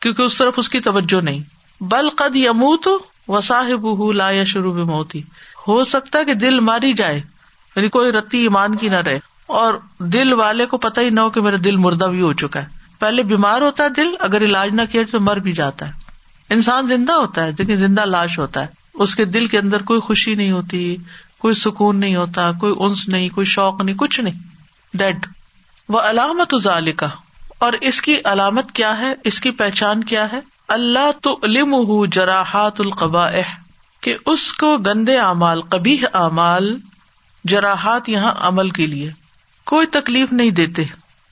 [0.00, 1.38] کیونکہ اس طرف اس کی توجہ نہیں۔
[1.80, 2.98] بل قد یمو تو
[3.28, 5.18] وساحب لا یا شروع میں موتی
[5.68, 7.16] ہو سکتا ہے کہ دل ماری جائے
[7.76, 11.30] یعنی کوئی رتی ایمان کی نہ رہے۔ اور دل والے کو پتا ہی نہ ہو
[11.30, 14.70] کہ میرا دل مردہ بھی ہو چکا ہے۔ پہلے بیمار ہوتا ہے دل، اگر علاج
[14.74, 15.92] نہ کیا تو مر بھی جاتا ہے۔
[16.50, 20.00] انسان زندہ ہوتا ہے، لیکن زندہ لاش ہوتا ہے۔ اس کے دل کے اندر کوئی
[20.00, 20.96] خوشی نہیں ہوتی،
[21.38, 24.34] کوئی سکون نہیں ہوتا، کوئی انس نہیں، کوئی شوق نہیں، کچھ نہیں۔
[24.94, 25.26] ڈیڈ
[25.88, 27.04] وہ علامت ظالقہ
[27.58, 32.80] اور اس کی علامت کیا ہے؟ اس کی پہچان کیا ہے؟ اللہ تو علم جراحات
[32.80, 33.30] القبا
[34.00, 36.76] کہ اس کو گندے اعمال کبھی اعمال،
[37.44, 39.12] جراحات یہاں عمل کے لیے
[39.64, 40.84] کوئی تکلیف نہیں دیتے۔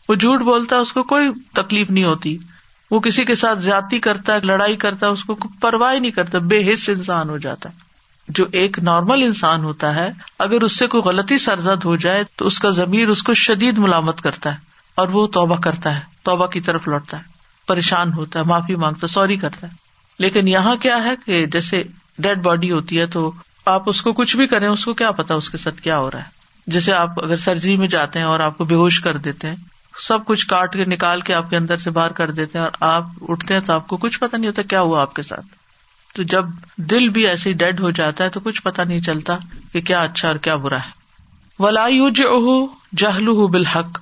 [0.09, 2.39] وہ جھوٹ بولتا ہے، اس کو کوئی تکلیف نہیں ہوتی۔
[2.91, 6.39] وہ کسی کے ساتھ زیادتی کرتا ہے، لڑائی کرتا ہے، اس کو پرواہ نہیں کرتا۔
[6.39, 7.75] بے حص انسان ہو جاتا۔ ہے
[8.29, 12.47] جو ایک نارمل انسان ہوتا ہے، اگر اس سے کوئی غلطی سرزد ہو جائے، تو
[12.47, 14.59] اس کا ضمیر اس کو شدید ملامت کرتا ہے
[14.95, 17.23] اور وہ توبہ کرتا ہے۔ توبہ کی طرف لوٹتا ہے۔
[17.67, 19.73] پریشان ہوتا ہے، معافی مانگتا ہے، سوری کرتا ہے۔
[20.19, 21.85] لیکن یہاں کیا ہے کہ جیسے
[22.19, 23.33] ڈیڈ باڈی ہوتی ہے، تو
[23.67, 26.11] آپ اس کو کچھ بھی کریں، اس کو کیا پتا اس کے ساتھ کیا ہو
[26.11, 29.17] رہا ہے۔ جیسے آپ اگر سرجری میں جاتے ہیں اور آپ کو بے ہوش کر
[29.17, 29.57] دیتے ہیں
[30.01, 32.77] سب کچھ کاٹ کے نکال کے آپ کے اندر سے باہر کر دیتے ہیں اور
[32.81, 35.47] آپ اٹھتے ہیں تو آپ کو کچھ پتا نہیں ہوتا کیا ہوا آپ کے ساتھ۔
[36.15, 36.45] تو جب
[36.77, 39.37] دل بھی ایسے ڈیڈ ہو جاتا ہے تو کچھ پتا نہیں چلتا
[39.73, 40.91] کہ کیا اچھا اور کیا برا ہے۔
[41.59, 43.99] ولاو جہلو بالحق۔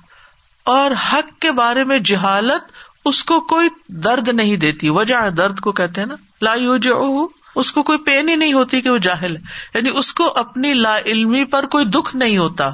[0.63, 2.71] اور حق کے بارے میں جہالت
[3.05, 7.71] اس کو کوئی درد نہیں دیتی۔ وجہ درد کو کہتے ہیں نا۔ لا جو اس
[7.71, 9.41] کو کوئی پین ہی نہیں ہوتی کہ وہ جاہل ہے۔
[9.75, 12.71] یعنی اس کو اپنی لا علمی پر کوئی دکھ نہیں ہوتا۔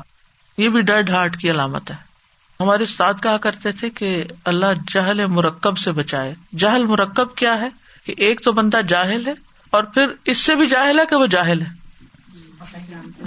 [0.58, 2.12] یہ بھی ڈیڈ ہارٹ کی علامت ہے۔
[2.60, 7.70] ہمارے استاد کہا کرتے تھے کہ اللہ جہل مرکب سے بچائے۔ جہل مرکب کیا ہے؟
[8.06, 9.34] کہ ایک تو بندہ جاہل ہے
[9.70, 11.84] اور پھر اس سے بھی جاہل ہے کہ وہ جاہل ہے۔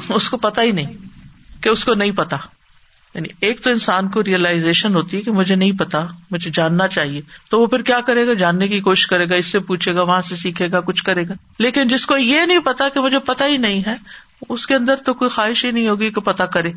[0.09, 0.95] اس کو پتا ہی نہیں
[1.61, 2.37] کہ اس کو نہیں پتا
[3.15, 7.21] یعنی ایک تو انسان کو ریئلائزیشن ہوتی ہے کہ مجھے نہیں پتا مجھے جاننا چاہیے۔
[7.51, 10.03] تو وہ پھر کیا کرے گا؟ جاننے کی کوشش کرے گا، اس سے پوچھے گا،
[10.03, 13.19] وہاں سے سیکھے گا، کچھ کرے گا۔ لیکن جس کو یہ نہیں پتا کہ مجھے
[13.19, 13.97] پتا ہی نہیں ہے،
[14.49, 16.73] اس کے اندر تو کوئی خواہش ہی نہیں ہوگی کہ پتا کرے۔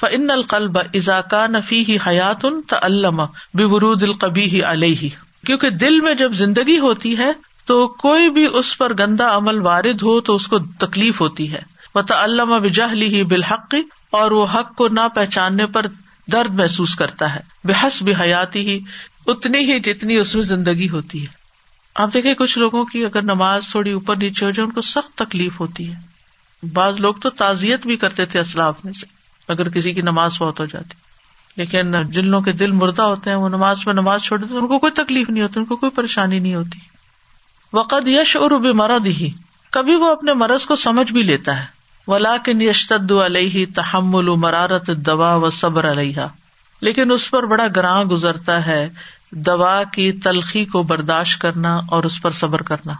[0.00, 3.22] فن القلب ازاکا نفی ہی حیات ان علامہ
[3.54, 5.08] ببرود القبی ہی علیہ
[5.46, 7.32] کیونکہ دل میں جب زندگی ہوتی ہے
[7.66, 11.62] تو کوئی بھی اس پر گندا عمل وارد ہو تو اس کو تکلیف ہوتی ہے۔
[11.94, 13.74] وہ علامہ بجاہلی ہی بالحق
[14.10, 15.86] اور وہ حق کو نہ پہچاننے پر
[16.32, 18.80] درد محسوس کرتا ہے۔ بحث بھی حیاتی ہی
[19.26, 21.26] اتنی ہی جتنی اس میں زندگی ہوتی ہے۔
[21.94, 25.18] آپ دیکھیں کچھ لوگوں کی اگر نماز تھوڑی اوپر نیچے ہو جائے ان کو سخت
[25.18, 29.19] تکلیف ہوتی ہے۔ بعض لوگ تو تعزیت بھی کرتے تھے اسلاف میں سے۔
[29.50, 30.94] اگر کسی کی نماز بہت ہو جاتی۔
[31.56, 34.66] لیکن جن لوگوں کے دل مردہ ہوتے ہیں، وہ نماز میں نماز چھوڑ دیتے ان
[34.66, 36.78] کو کوئی تکلیف نہیں ہوتی، ان کو کوئی پریشانی نہیں ہوتی۔
[37.72, 39.30] وقت یش اور مرد ہی
[39.70, 45.34] کبھی وہ اپنے مرض کو سمجھ بھی لیتا ہے۔ ولاکن یشتد علیہ تحمل مرارت دوا
[45.34, 46.20] و صبر علیہ
[46.80, 48.88] لیکن اس پر بڑا گراں گزرتا ہے
[49.30, 52.92] دوا کی تلخی کو برداشت کرنا اور اس پر صبر کرنا۔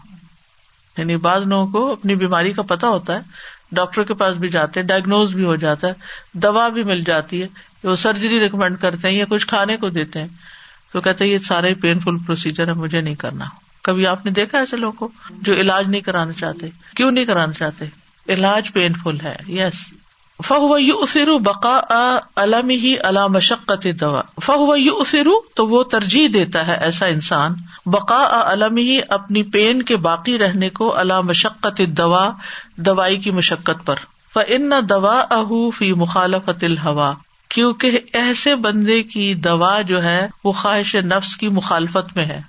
[0.98, 3.20] یعنی بعض لوگوں کو اپنی بیماری کا پتا ہوتا ہے
[3.72, 5.92] ڈاکٹر کے پاس بھی جاتے ہیں ڈائگنوز بھی ہو جاتا ہے،
[6.32, 7.46] دوا بھی مل جاتی ہے
[7.84, 10.28] وہ سرجری ریکمینڈ کرتے ہیں یا کچھ کھانے کو دیتے ہیں۔
[10.92, 13.44] تو کہتے یہ سارے پین فل پروسیجر ہے، مجھے نہیں کرنا۔
[13.82, 17.52] کبھی آپ نے دیکھا ایسے لوگ کو جو علاج نہیں کرانا چاہتے؟ کیوں نہیں کرانا
[17.52, 17.84] چاہتے؟
[18.28, 19.99] علاج پین فل ہے یس
[20.44, 21.80] فہو یو اسرو بقا
[22.36, 27.54] علم ہی علام مشقت دوا فہو یو اسرو تو وہ ترجیح دیتا ہے ایسا انسان
[27.86, 32.30] بقا علم ہی اپنی پین کے باقی رہنے کو علام مشقت دوا
[32.76, 33.96] دوائی کی مشقت پر.
[34.34, 37.12] فن دوا اہ فی مخالفت الحوا
[37.48, 42.40] کیونکہ ایسے بندے کی دوا جو ہے، وہ خواہش نفس کی مخالفت میں ہے.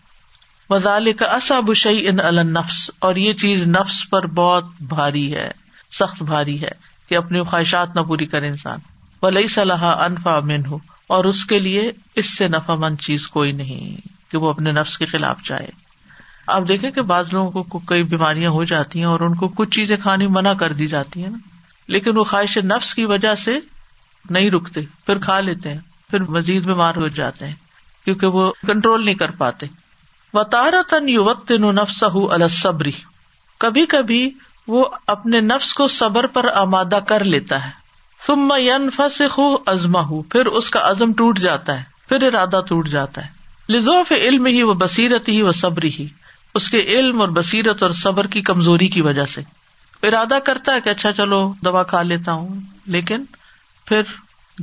[0.69, 2.91] وزال کا اصا بشئی ان النفس.
[2.99, 5.51] اور یہ چیز نفس پر بہت بھاری ہے،
[5.91, 6.90] سخت بھاری ہے.
[7.11, 8.79] کہ اپنی خواہشات نہ پوری کرے انسان۔
[9.21, 13.51] ولی صلاح انفا من ہو اور اس کے لیے اس سے نفا مند چیز کوئی
[13.51, 15.67] نہیں کہ وہ اپنے نفس کے خلاف جائے۔
[16.47, 19.69] آپ دیکھیں کہ بعض لوگوں کو کئی بیماریاں ہو جاتی ہیں اور ان کو کچھ
[19.69, 21.37] چیزیں کھانی منع کر دی جاتی ہیں نا۔
[21.87, 23.59] لیکن وہ خواہش نفس کی وجہ سے
[24.29, 27.55] نہیں رکتے۔ پھر کھا لیتے ہیں۔ پھر مزید بیمار ہو جاتے ہیں۔
[28.05, 29.65] کیونکہ وہ کنٹرول نہیں کر پاتے۔
[30.33, 32.91] و تارا یو وقت نفس الصبری
[33.57, 34.31] کبھی کبھی
[34.67, 37.69] وہ اپنے نفس کو صبر پر آمادہ کر لیتا ہے۔
[38.27, 43.29] ثم ينفسخ ازمه پھر اس کا عزم ٹوٹ جاتا ہے، پھر ارادہ ٹوٹ جاتا ہے۔
[43.69, 46.07] لذوف علم ہی وہ بصیرت ہی وہ صبر ہی
[46.55, 49.41] اس کے علم اور بصیرت اور صبر کی کمزوری کی وجہ سے۔
[50.03, 53.23] ارادہ کرتا ہے کہ اچھا چلو، دوا کھا لیتا ہوں، لیکن
[53.85, 54.01] پھر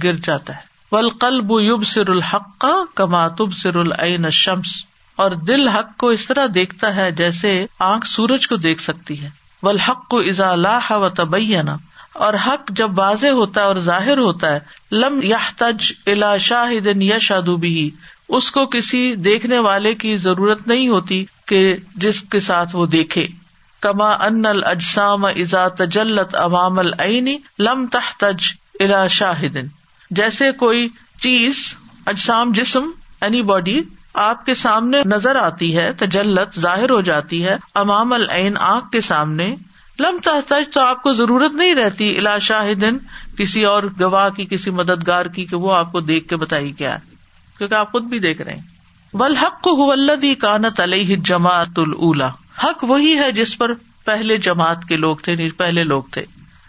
[0.03, 0.61] گر جاتا ہے۔
[0.93, 1.53] ول قلب
[1.85, 4.85] سر الحق کا کما تب سر العین شمس
[5.17, 9.48] اور دل حق کو اس طرح دیکھتا ہے جیسے آنکھ سورج کو دیکھ سکتی ہے۔
[9.63, 11.71] والحق کو ازا اللہ و تبینہ
[12.13, 14.61] اور حق جب واضح ہوتا ہے اور ظاہر ہوتا ہے،
[14.93, 17.91] لم یا تج الا شاہد یا شادو بھی
[18.29, 23.27] اس کو کسی دیکھنے والے کی ضرورت نہیں ہوتی کہ جس کے ساتھ وہ دیکھے۔
[23.81, 29.67] کما ان الجسام ازا تجلت عوام العینی لم تحتج الا شاہدن۔
[30.11, 30.89] جیسے کوئی
[31.21, 31.75] چیز،
[32.07, 32.91] اجسام جسم
[33.21, 33.81] اینی باڈی
[34.15, 39.01] آپ کے سامنے نظر آتی ہے، تجلت ظاہر ہو جاتی ہے، امام العین آنکھ کے
[39.01, 39.55] سامنے۔
[40.01, 42.97] لم تحتج تو آپ کو ضرورت نہیں رہتی، الا شاہدن،
[43.37, 46.95] کسی اور گواہ کی، کسی مددگار کی کہ وہ آپ کو دیکھ کے بتائی کیا
[46.95, 47.01] ہے،
[47.59, 48.63] کیونکہ آپ خود بھی دیکھ رہے ہیں۔
[49.13, 52.29] ولحق ولدی کانت علیہ جماعت الا
[52.65, 53.73] حق وہی ہے جس پر
[54.05, 56.25] پہلے جماعت کے لوگ تھے پہلے لوگ تھے۔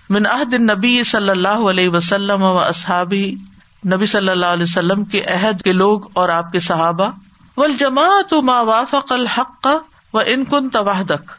[0.10, 3.36] من عہد نبی صلی اللہ علیہ وسلم و اصحابی
[3.93, 7.12] نبی صلی اللہ علیہ وسلم کے عہد کے لوگ اور آپ کے صحابہ۔
[7.67, 9.67] جماعت ما وافق الحق
[10.13, 11.32] و ان کن توحدک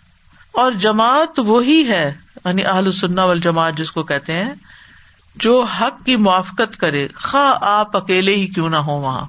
[0.53, 4.55] اور جماعت وہی ہے یعنی اہل سننا وال جماعت جس کو کہتے ہیں،
[5.37, 9.27] جو حق کی موافقت کرے۔ خواہ آپ اکیلے ہی کیوں نہ ہو وہاں۔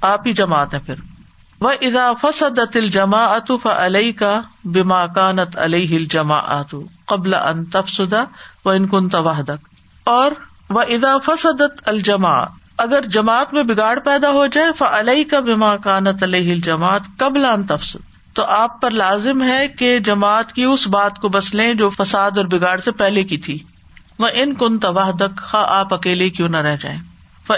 [0.00, 0.94] آپ ہی جماعت ہے پھر۔
[1.60, 7.64] وہ ادا فسد اتل جما اتف علیہ کا بیما کانت علیہ جما اتو قبل ان
[7.64, 8.24] تفسدا
[8.64, 9.68] و ان کن توحدک
[10.04, 10.32] اور
[10.70, 14.82] وہ ادا فسدت الجما اگر جماعت میں بگاڑ پیدا ہو جائے ف
[15.30, 20.52] کا بیما کانت علیہ جماعت قبل ان تفسد۔ تو آپ پر لازم ہے کہ جماعت
[20.52, 23.58] کی اس بات کو بس لیں جو فساد اور بگاڑ سے پہلے کی تھی۔
[24.18, 26.98] وہ ان کن تواہدک خا آپ اکیلے کیوں نہ رہ جائیں۔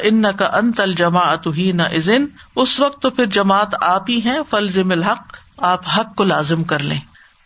[0.03, 2.25] ان کا ان تل جماعت ہی نہ ازن
[2.57, 6.65] اس وقت تو پھر جماعت آپ ہی ہیں فل ضم الحق۔ آپ حق کو لازم
[6.65, 7.01] کر لیں۔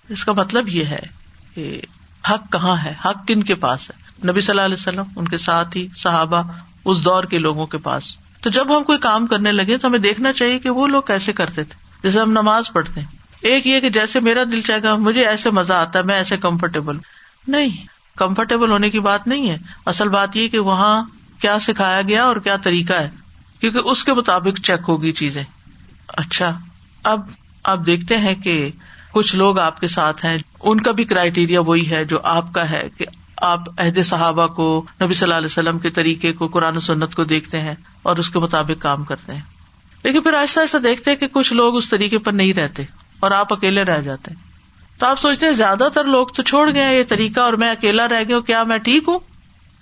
[0.08, 1.02] اس کا مطلب یہ ہے
[1.54, 1.80] کہ
[2.30, 5.38] حق کہاں ہے؟ حق کن کے پاس ہے؟ نبی صلی اللہ علیہ وسلم، ان کے
[5.38, 6.42] ساتھ ہی صحابہ
[6.84, 9.98] اس دور کے لوگوں کے پاس۔ تو جب ہم کوئی کام کرنے لگے تو ہمیں
[9.98, 13.06] دیکھنا چاہیے کہ وہ لوگ کیسے کرتے تھے۔ جیسے ہم نماز پڑھتے ہیں۔
[13.40, 16.36] ایک یہ کہ جیسے میرا دل چاہے گا، مجھے ایسے مزہ آتا ہے، میں ایسے
[16.36, 16.98] کمفرٹیبل
[17.48, 21.04] نہیں کمفرٹیبل ہونے کی بات نہیں ہے۔ اصل بات یہ کہ وہاں
[21.40, 23.10] کیا سکھایا گیا اور کیا طریقہ ہے۔
[23.60, 25.44] کیونکہ اس کے مطابق چیک ہوگی چیزیں۔
[26.08, 26.58] اچھا
[27.02, 27.20] اب
[27.64, 28.70] آپ دیکھتے ہیں کہ
[29.12, 32.70] کچھ لوگ آپ کے ساتھ ہیں۔ ان کا بھی کرائٹیریا وہی ہے جو آپ کا
[32.70, 33.06] ہے کہ
[33.40, 37.14] آپ عہد صحابہ کو، نبی صلی اللہ علیہ وسلم کے طریقے کو، قرآن و سنت
[37.14, 39.40] کو دیکھتے ہیں اور اس کے مطابق کام کرتے ہیں۔
[40.02, 42.82] لیکن پھر ایسا ایسا دیکھتے ہیں کہ کچھ لوگ اس طریقے پر نہیں رہتے
[43.20, 44.50] اور آپ اکیلے رہ جاتے ہیں۔
[45.00, 48.08] تو آپ سوچتے ہیں زیادہ تر لوگ تو چھوڑ گئے یہ طریقہ اور میں اکیلا
[48.08, 49.18] رہ گیا کیا میں ٹھیک ہوں؟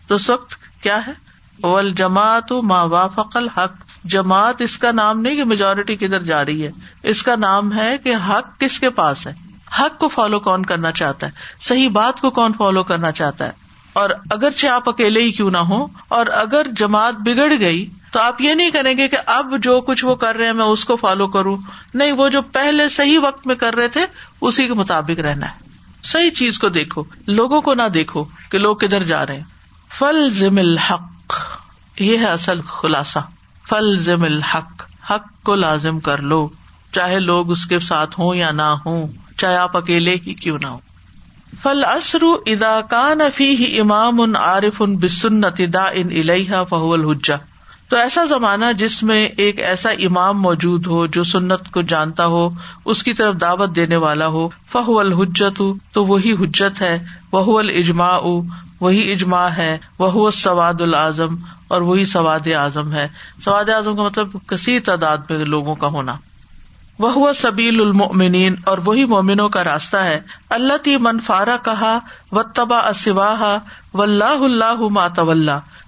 [0.09, 1.13] تو اس وقت کیا ہے؟
[1.61, 3.73] اول جماعت ماں وافق الحق۔
[4.05, 6.71] جماعت اس کا نام نہیں کہ میجورٹی کدھر جا رہی ہے۔
[7.03, 9.48] اس کا نام ہے کہ حق کس کے پاس ہے؟
[9.81, 13.51] حق کو فالو کون کرنا چاہتا ہے؟ صحیح بات کو کون فالو کرنا چاہتا ہے؟
[13.93, 18.41] اور اگرچہ آپ اکیلے ہی کیوں نہ ہو اور اگر جماعت بگڑ گئی، تو آپ
[18.41, 20.97] یہ نہیں کریں گے کہ اب جو کچھ وہ کر رہے ہیں میں اس کو
[20.97, 21.57] فالو کروں۔
[21.95, 24.07] نہیں، وہ جو پہلے صحیح وقت میں کر رہے تھے،
[24.41, 25.53] اسی کے مطابق رہنا ہے۔
[26.03, 29.45] صحیح چیز کو دیکھو، لوگوں کو نہ دیکھو کہ لوگ کدھر جا رہے ہیں۔
[29.99, 31.35] فل ضم الحق،
[31.99, 33.19] یہ ہے اصل خلاصہ۔
[33.69, 36.49] فل ضم الحق، حق کو لازم کر لو،
[36.93, 40.69] چاہے لوگ اس کے ساتھ ہوں یا نہ ہوں۔ چاہے آپ اکیلے ہی کیوں نہ
[40.69, 40.79] ہو۔
[41.63, 47.37] فل اسرو ادا کان فی امام ان عارف ان بسنت دا ان الحا فہول حجا
[47.89, 52.49] تو ایسا زمانہ جس میں ایک ایسا امام موجود ہو جو سنت کو جانتا ہو،
[52.85, 58.19] اس کی طرف دعوت دینے والا ہو، فہو الحجت تو وہی حجت ہے وہ الجماع
[58.81, 61.37] وہی اجماع ہے وہ سواد العظم
[61.69, 63.09] اور وہی سواد اعظم ہے۔
[63.45, 66.13] سواد اعظم کا مطلب کثیر تعداد میں لوگوں کا ہونا۔
[66.99, 71.99] وہ سبیل المنین اور وہی مومنوں کا راستہ ہے۔ اللہ تی منفارا کہا
[72.33, 73.59] و تبا اسواہ
[73.97, 75.33] و اللہ اللہ ماتو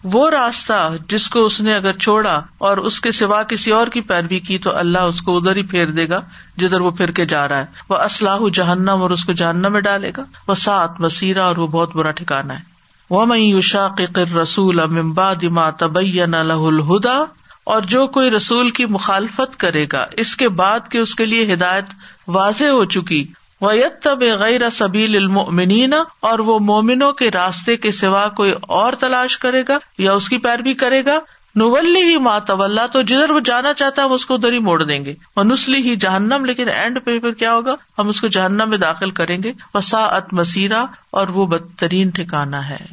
[0.05, 4.01] وہ راستہ جس کو اس نے اگر چھوڑا اور اس کے سوا کسی اور کی
[4.01, 6.21] پیروی کی تو اللہ اس کو ادھر ہی پھیر دے گا
[6.57, 9.81] جدھر وہ پھر کے جا رہا ہے۔ وہ اسلح جہنم اور اس کو جہنم میں
[9.81, 12.65] ڈالے گا۔ وہ سات وسیرا اور وہ بہت برا ٹھکانا ہے۔
[13.11, 14.01] وہ میں یوشاق
[14.43, 17.25] رسول امباد ما تبین لہ الہدا
[17.71, 21.55] اور جو کوئی رسول کی مخالفت کرے گا، اس کے بعد کے اس کے لیے
[21.55, 21.85] ہدایت
[22.29, 23.27] واضح ہو چکی۔
[23.61, 29.39] ویت تب غیر سبیل المنین اور وہ مومنوں کے راستے کے سوا کوئی اور تلاش
[29.39, 31.19] کرے گا یا اس کی پیروی کرے گا۔
[31.55, 34.85] نولی ہی ماتول تو جدھر وہ جانا چاہتا ہے، ہم اس کو ادھر ہی موڑ
[34.85, 38.27] دیں گے۔ اور نسلی ہی جہنم، لیکن اینڈ پہ پھر کیا ہوگا؟ ہم اس کو
[38.29, 42.87] جہنم میں داخل کریں گے۔ وسا ات مسیرا اور وہ بدترین ٹھکانا ہے۔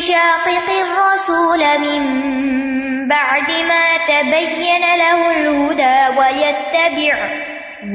[0.00, 2.02] يشاقق الرسول من
[3.08, 7.16] بعد ما تبين له الهدى ويتبع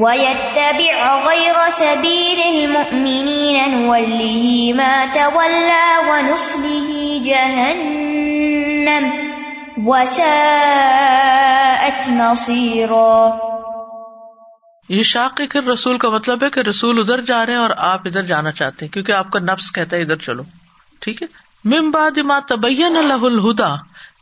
[0.02, 6.90] ويتبع غير سبيل المؤمنين نوله ما تولى ونصله
[7.26, 9.04] جهنم
[9.88, 10.90] وساءت
[12.10, 13.18] مصيرا.
[14.90, 18.24] یہ شاق رسول کا مطلب ہے کہ رسول ادھر جا رہے ہیں اور آپ ادھر
[18.26, 20.44] جانا چاہتے ہیں، کیونکہ آپ کا نفس کہتا ہے ادھر چلو،
[21.02, 21.28] ٹھیک ہے؟
[21.66, 23.76] ممباد ما تبین له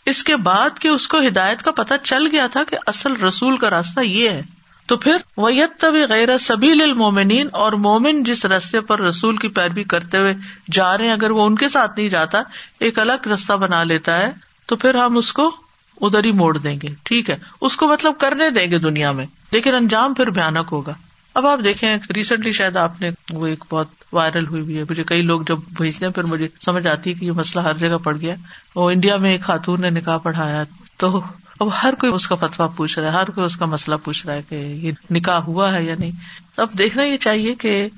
[0.05, 3.57] اس کے بعد کہ اس کو ہدایت کا پتہ چل گیا تھا کہ اصل رسول
[3.57, 4.41] کا راستہ یہ ہے۔
[4.85, 9.83] تو پھر ویت طب غیر سبیل المومنین، اور مومن جس رستے پر رسول کی پیروی
[9.83, 10.33] کرتے ہوئے
[10.71, 12.41] جا رہے ہیں، اگر وہ ان کے ساتھ نہیں جاتا،
[12.79, 14.31] ایک الگ رستہ بنا لیتا ہے،
[14.65, 15.55] تو پھر ہم اس کو
[16.01, 19.25] ادھر ہی موڑ دیں گے۔ ٹھیک ہے۔ اس کو مطلب کرنے دیں گے دنیا میں۔
[19.51, 20.93] لیکن انجام پھر بھیانک ہوگا۔
[21.33, 25.03] اب آپ دیکھیں ریسنٹلی شاید آپ نے وہ ایک بہت وائرل ہوئی بھی ہے۔ مجھے
[25.03, 27.97] کئی لوگ جب بھیجتے ہیں، پھر مجھے سمجھ آتی ہے کہ یہ مسئلہ ہر جگہ
[28.03, 28.35] پڑ گیا
[28.75, 30.63] وہ انڈیا میں ایک خاتون نے نکاح پڑھایا۔
[30.97, 31.21] تو
[31.59, 34.27] اب ہر کوئی اس کا فتوا پوچھ رہا ہے، ہر کوئی اس کا مسئلہ پوچھ
[34.27, 36.11] رہا ہے کہ یہ نکاح ہوا ہے یا نہیں۔
[36.57, 37.89] اب دیکھنا یہ چاہیے کہ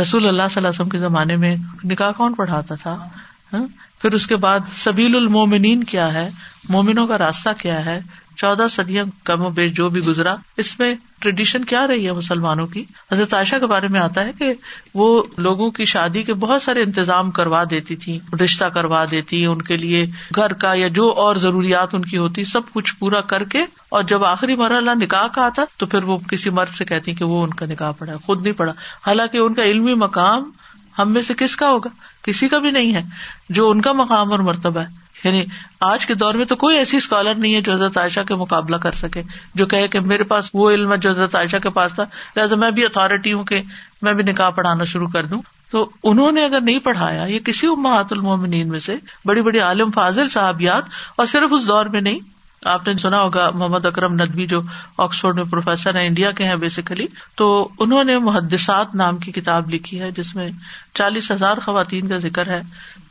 [0.00, 3.08] رسول اللہ صلی اللہ وسلم کے زمانے میں نکاح کون پڑھاتا تھا؟
[3.52, 3.66] ہاں؟
[3.98, 6.30] پھر اس کے بعد سبیل المومنین کیا ہے؟
[6.68, 8.00] مومنوں کا راستہ کیا ہے؟
[8.36, 12.66] چودہ صدیاں کم و بیش جو بھی گزرا، اس میں ٹریڈیشن کیا رہی ہے مسلمانوں
[12.66, 14.52] کی؟ حضرت عائشہ کے بارے میں آتا ہے کہ
[14.94, 19.62] وہ لوگوں کی شادی کے بہت سارے انتظام کروا دیتی تھی رشتہ کروا دیتی، ان
[19.62, 23.44] کے لیے گھر کا یا جو اور ضروریات ان کی ہوتی، سب کچھ پورا کر
[23.44, 27.14] کے اور جب آخری مرحلہ نکاح کا آتا تو پھر وہ کسی مرد سے کہتی
[27.14, 28.72] کہ وہ ان کا نکاح پڑا خود نہیں پڑا
[29.06, 30.50] حالانکہ ان کا علمی مقام
[30.98, 31.90] ہم میں سے کس کا ہوگا؟
[32.22, 33.02] کسی کا بھی نہیں ہے،
[33.50, 35.44] جو ان کا مقام اور مرتبہ ہے۔ یعنی
[35.80, 38.76] آج کے دور میں تو کوئی ایسی اسکالر نہیں ہے جو حضرت عائشہ کے مقابلہ
[38.76, 39.22] کر سکے،
[39.54, 42.04] جو کہے کہ میرے پاس وہ علم ہے جو حضرت عائشہ کے پاس تھا،
[42.36, 43.62] لہٰذا میں بھی اتارٹی ہوں کہ
[44.02, 47.66] میں بھی نکاح پڑھانا شروع کر دوں۔ تو انہوں نے اگر نہیں پڑھایا، یہ کسی
[47.66, 50.82] امہات المومنین میں سے بڑی بڑی عالم فاضل صحابیات
[51.16, 52.33] اور صرف اس دور میں نہیں
[52.64, 54.60] آپ نے سنا ہوگا محمد اکرم ندوی جو
[54.98, 59.70] آکسفورڈ میں پروفیسر ہیں، انڈیا کے ہیں بیسیکلی تو انہوں نے محدثات نام کی کتاب
[59.70, 60.50] لکھی ہے، جس میں
[60.94, 62.62] چالیس ہزار خواتین کا ذکر ہے۔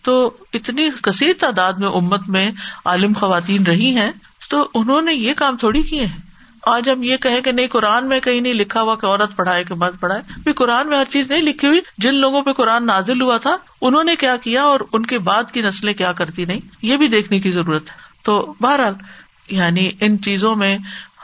[0.01, 2.51] تو اتنی کثیر تعداد میں امت میں
[2.85, 4.11] عالم خواتین رہی ہیں،
[4.49, 6.17] تو انہوں نے یہ کام تھوڑی کیے ہیں۔
[6.63, 9.63] آج ہم یہ کہیں کہ نہیں، قرآن میں کہیں نہیں لکھا ہوا کہ عورت پڑھائے
[9.63, 13.21] کہ مرد پڑھائے۔ قرآن میں ہر چیز نہیں لکھی ہوئی۔ جن لوگوں پہ قرآن نازل
[13.21, 16.59] ہوا تھا، انہوں نے کیا کیا اور ان کے بعد کی نسلیں کیا کرتی نہیں
[16.81, 18.93] یہ بھی دیکھنے کی ضرورت ہے۔ تو بہرحال
[19.49, 20.77] یعنی ان چیزوں میں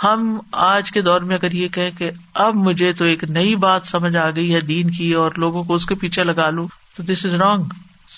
[0.03, 3.86] ہم آج کے دور میں اگر یہ کہ کہ اب مجھے تو ایک نئی بات
[3.86, 7.03] سمجھ آ گئی ہے دین کی اور لوگوں کو اس کے پیچھے لگا لوں، تو
[7.03, 7.63] دس از رانگ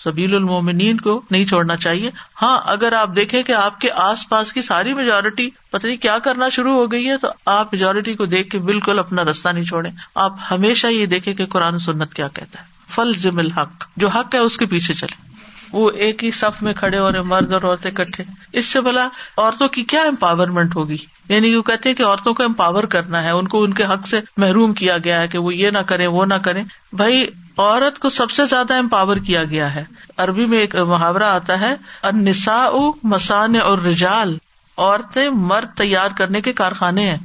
[0.04, 2.12] سبیل المومنین کو نہیں چھوڑنا چاہیے۔
[2.42, 6.20] ہاں اگر آپ دیکھیں کہ آپ کے آس پاس کی ساری میجورٹی پتہ نہیں کیا
[6.20, 9.66] کرنا شروع ہو گئی ہے، تو آپ میجورٹی کو دیکھ کے بالکل اپنا رستہ نہیں
[9.66, 14.08] چھوڑے آپ ہمیشہ یہ دیکھیں کہ قرآن سنت کیا کہتا ہے۔ فل ضم الحق، جو
[14.08, 15.31] حق ہے اس کے پیچھے چلے
[15.72, 19.08] وہ ایک ہی صف میں کھڑے ہو رہے مرد اور عورتیں کٹھے اس سے بلا
[19.38, 20.98] عورتوں کی کیا امپاورمنٹ ہوگی؟
[21.30, 24.08] یعنی وہ کہتے ہیں کہ عورتوں کو امپاور کرنا ہے، ان کو ان کے حق
[24.08, 27.26] سے محروم کیا گیا ہے کہ وہ یہ نہ کرے وہ نہ کرے بھائی،
[27.58, 29.84] عورت کو سب سے زیادہ امپاور کیا گیا ہے۔
[30.18, 31.76] عربی میں ایک محاورہ آتا ہے
[32.14, 32.70] نسا
[33.04, 34.38] مسان اور رجال
[34.78, 37.18] عورتیں مرد تیار کرنے کے کارخانے ہیں۔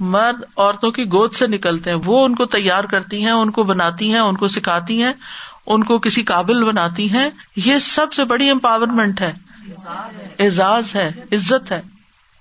[0.00, 3.62] مرد عورتوں کی گود سے نکلتے ہیں۔ وہ ان کو تیار کرتی ہیں، ان کو
[3.62, 5.12] بناتی ہیں، ان کو سکھاتی ہیں۔
[5.66, 9.32] ان کو کسی قابل بناتی ہیں، یہ سب سے بڑی امپاورمنٹ ہے۔
[10.38, 11.80] اعزاز ہے، عزت ہے۔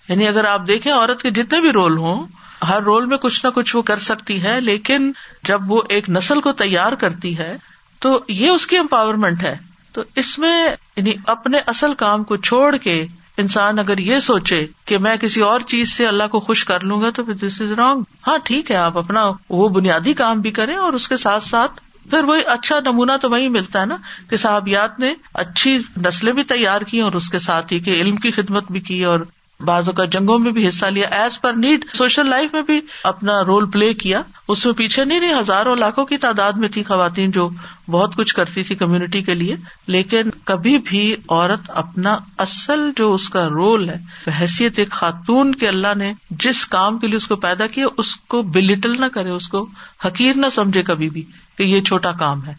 [0.10, 2.28] یعنی اگر آپ دیکھیں عورت کے جتنے بھی رول ہوں،
[2.70, 5.12] ہر رول میں کچھ نہ کچھ وہ کر سکتی ہے، لیکن
[5.44, 7.58] جب وہ ایک نسل کو تیار کرتی ہے،
[8.00, 9.58] تو یہ اس کی امپاورمنٹ ہے۔
[9.94, 13.06] تو اس میں یعنی اپنے اصل کام کو چھوڑ کے
[13.38, 17.02] انسان اگر یہ سوچے کہ میں کسی اور چیز سے اللہ کو خوش کر لوں
[17.02, 20.76] گا، تو دس از رانگ ہاں ٹھیک ہے، آپ اپنا وہ بنیادی کام بھی کریں
[20.76, 21.72] اور اس کے ساتھ ساتھ
[22.12, 23.98] پھر وہی اچھا نمونہ تو وہی ملتا ہے نا
[24.30, 28.16] کہ صحابیات نے اچھی نسلیں بھی تیار کی اور اس کے ساتھ ہی کہ علم
[28.16, 29.20] کی خدمت بھی کی اور
[29.66, 33.44] بازو کا جنگوں میں بھی حصہ لیا۔ As per need social life میں بھی اپنا
[33.44, 37.32] رول پلے کیا۔ اس میں پیچھے نہیں رہی ہزاروں لاکھوں کی تعداد میں تھی خواتین
[37.32, 37.50] جو
[37.90, 39.56] بہت کچھ کرتی تھی کمیونٹی کے لیے۔
[39.88, 43.98] لیکن کبھی بھی عورت اپنا اصل جو اس کا رول ہے
[44.40, 48.16] حیثیت ایک خاتون کے اللہ نے جس کام کے لیے اس کو پیدا کیا، اس
[48.16, 49.70] کو بلٹل نہ کرے، اس کو
[50.06, 51.24] حقیر نہ سمجھے کبھی بھی
[51.58, 52.54] کہ یہ چھوٹا کام ہے۔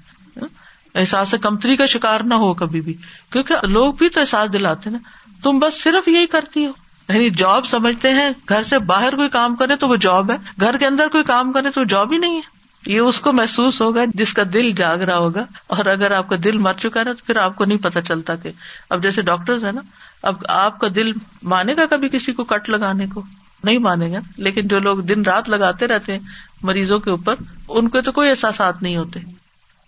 [0.95, 2.95] احساس کمتری کا شکار نہ ہو کبھی بھی۔
[3.33, 4.99] کیونکہ لوگ بھی تو احساس دلاتے نا،
[5.43, 6.73] تم بس صرف یہی کرتی ہو۔
[7.09, 10.79] یعنی جاب سمجھتے ہیں، گھر سے باہر کوئی کام کرے تو وہ جاب ہے، گھر
[10.79, 13.83] کے اندر کوئی کام کرے تو وہ جاب ہی نہیں ہے۔ یہ اس کو محسوس
[13.83, 17.05] ہوگا جس کا دل جاگ رہا ہوگا۔ اور اگر آپ کا دل مر چکا ہے
[17.05, 18.51] تو پھر آپ کو نہیں پتا چلتا کہ
[18.91, 19.81] اب جیسے ڈاکٹر ہے نا،
[20.23, 21.11] اب آپ کا دل
[21.43, 23.23] مانے گا کبھی کسی کو کٹ لگانے کو؟
[23.65, 26.21] نہیں مانے گا۔ لیکن جو لوگ دن رات لگاتے رہتے ہیں
[26.63, 27.35] مریضوں کے اوپر،
[27.69, 29.21] ان کو تو کوئی احساسات نہیں ہوتے۔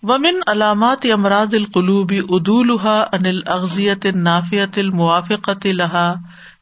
[0.03, 6.13] ومن علامات امراض القلوبی ادولحا انل اغزیت نافیت الموافقت لہا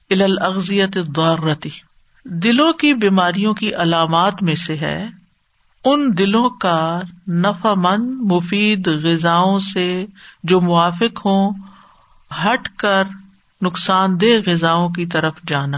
[0.10, 1.70] الاغزیت دارتی
[2.26, 5.08] دلوں کی بیماریوں کی علامات میں سے ہے۔
[5.86, 10.06] ان دلوں کا نفع مند، مفید غذا سے
[10.44, 11.52] جو موافق ہوں،
[12.46, 13.04] ہٹ کر
[13.62, 15.78] نقصان دہ غذا کی طرف جانا۔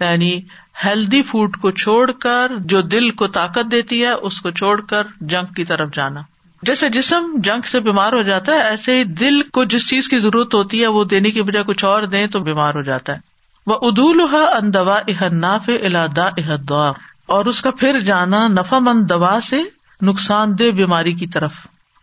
[0.00, 0.40] یعنی
[0.84, 5.02] ہیلدی فوڈ کو چھوڑ کر جو دل کو طاقت دیتی ہے، اس کو چھوڑ کر
[5.20, 6.20] جنک کی طرف جانا۔
[6.62, 10.18] جیسے جسم جنگ سے بیمار ہو جاتا ہے، ایسے ہی دل کو جس چیز کی
[10.18, 13.35] ضرورت ہوتی ہے، وہ دینے کی بجائے کچھ اور دیں تو بیمار ہو جاتا ہے۔
[13.66, 16.90] وہ ادول اندوا احناف الادا احدا
[17.26, 19.62] اور اس کا پھر جانا نفا مند دوا سے
[20.02, 21.54] نقصان دہ بیماری کی طرف۔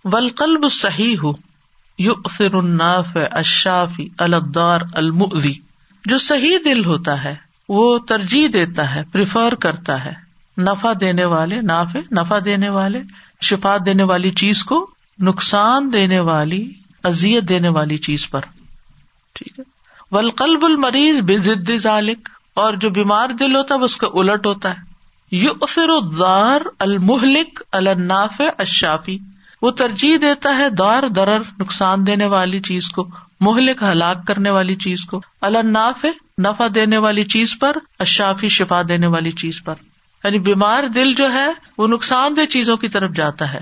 [0.04, 1.32] ولقلب صحیح ہو
[2.00, 5.54] یو فر الناف اشافی الدار المعوی
[6.06, 7.36] جو صحیح دل ہوتا ہے،
[7.70, 10.14] وہ ترجیح دیتا ہے پریفر کرتا ہے۔
[10.58, 13.02] نفا دینے والے ناف نفا دینے والے،
[13.42, 14.90] شفا دینے والی چیز کو
[15.20, 18.42] نقصان دینے والی ازیت دینے والی چیز پر۔
[19.34, 19.73] ٹھیک ہے۔
[20.14, 24.70] ولقلب المریض بے ضد ذالک اور جو بیمار دل ہوتا ہے اس کا الٹ ہوتا
[24.70, 24.82] ہے۔
[25.32, 29.18] یو اثر الدار المحلک الناف اشافی
[29.62, 33.08] وہ ترجیح دیتا ہے دار درر، نقصان دینے والی چیز کو،
[33.40, 36.06] مہلک ہلاک کرنے والی چیز کو۔ الناف
[36.44, 39.76] نفع دینے والی چیز پر اشافی شفا دینے والی چیز پر۔
[40.24, 41.48] یعنی بیمار دل جو ہے،
[41.78, 43.62] وہ نقصان دہ چیزوں کی طرف جاتا ہے،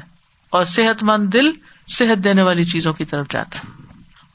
[0.50, 1.52] اور صحت مند دل
[1.98, 3.81] صحت دینے والی چیزوں کی طرف جاتا ہے۔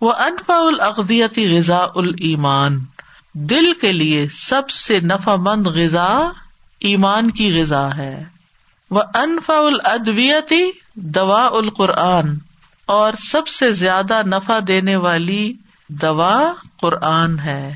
[0.01, 2.85] وہ انفا العقدیتی غذا المان
[3.35, 6.29] دل کے لیے سب سے نفع مند غذا
[6.81, 8.25] ایمان کی غذا ہے۔
[8.91, 12.39] وہ انفا الدویتی دوا القرآن۔
[12.87, 15.53] اور سب سے زیادہ نفع دینے والی
[15.89, 17.75] دوا قرآن ہے۔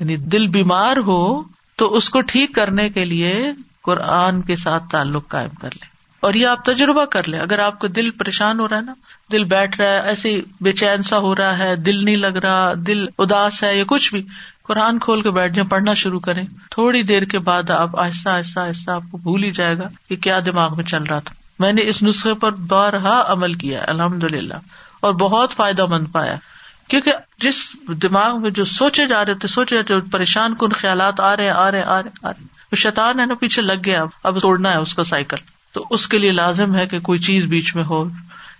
[0.00, 1.42] یعنی دل بیمار ہو
[1.76, 3.52] تو اس کو ٹھیک کرنے کے لیے
[3.82, 5.84] قرآن کے ساتھ تعلق قائم کر لے۔
[6.20, 8.94] اور یہ آپ تجربہ کر لیں۔ اگر آپ کو دل پریشان ہو رہا ہے نا
[9.32, 12.72] دل بیٹھ رہا ہے ایسے بے چین سا ہو رہا ہے، دل نہیں لگ رہا،
[12.76, 14.22] دل اداس ہے یا کچھ بھی۔
[14.62, 18.60] قرآن کھول کے بیٹھ جائیں، پڑھنا شروع کریں۔ تھوڑی دیر کے بعد آپ آہستہ آہستہ
[18.60, 21.72] آہستہ آپ کو بھول ہی جائے گا کہ کیا دماغ میں چل رہا تھا۔ میں
[21.72, 24.54] نے اس نسخے پر بارہا عمل کیا الحمد للہ
[25.00, 26.36] اور بہت فائدہ مند پایا۔
[26.88, 27.72] کیونکہ جس
[28.02, 31.70] دماغ میں جو سوچے جا رہے تھے، سوچے جو پریشان کن خیالات آ رہے آ
[31.70, 34.72] رہے آ رہے آ رہے وہ شیطان ہے نا، پیچھے لگ گیا، اب اب توڑنا
[34.72, 35.36] ہے اس کا سائیکل۔
[35.72, 38.08] تو اس کے لیے لازم ہے کہ کوئی چیز بیچ میں ہو۔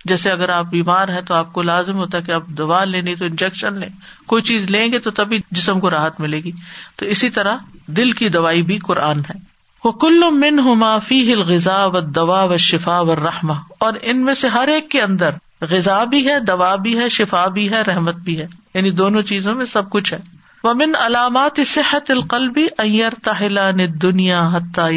[0.05, 3.15] جیسے اگر آپ بیمار ہیں تو آپ کو لازم ہوتا ہے کہ آپ دوا لینی
[3.15, 3.89] تو انجیکشن لیں۔
[4.25, 6.51] کوئی چیز لیں گے تو تبھی جسم کو راحت ملے گی۔
[6.95, 7.55] تو اسی طرح
[7.87, 9.49] دل کی دوائی بھی قرآن ہے۔
[9.83, 14.17] وہ کل من ہما فی ہل غذا و دوا و شفا و رحما اور ان
[14.17, 15.29] میں سے ہر ایک کے اندر
[15.61, 19.53] غذا بھی ہے، دوا بھی ہے، شفا بھی ہے، رحمت بھی ہے۔ یعنی دونوں چیزوں
[19.53, 20.19] میں سب کچھ ہے۔
[20.63, 24.91] وہ من علامات صحت القلبی ائر تاہلا نے دنیا حتیٰ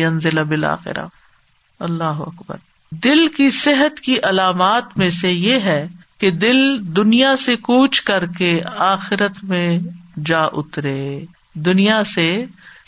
[0.48, 1.06] بلاخرا
[1.80, 2.56] اللہ اکبر۔
[2.92, 5.88] دل کی صحت کی علامات میں سے یہ ہے
[6.20, 9.78] کہ دل دنیا سے کوچ کر کے آخرت میں
[10.26, 11.20] جا اترے۔
[11.54, 12.44] دنیا سے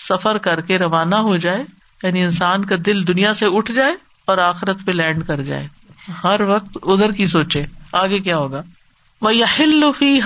[0.08, 1.64] سفر کر کے روانہ ہو جائے۔
[2.02, 3.92] یعنی انسان کا دل دنیا سے اٹھ جائے
[4.24, 5.68] اور آخرت پہ لینڈ کر جائے۔
[6.24, 8.62] ہر وقت ادھر کی سوچے۔ آگے کیا ہوگا؟
[9.22, 9.46] وہ یا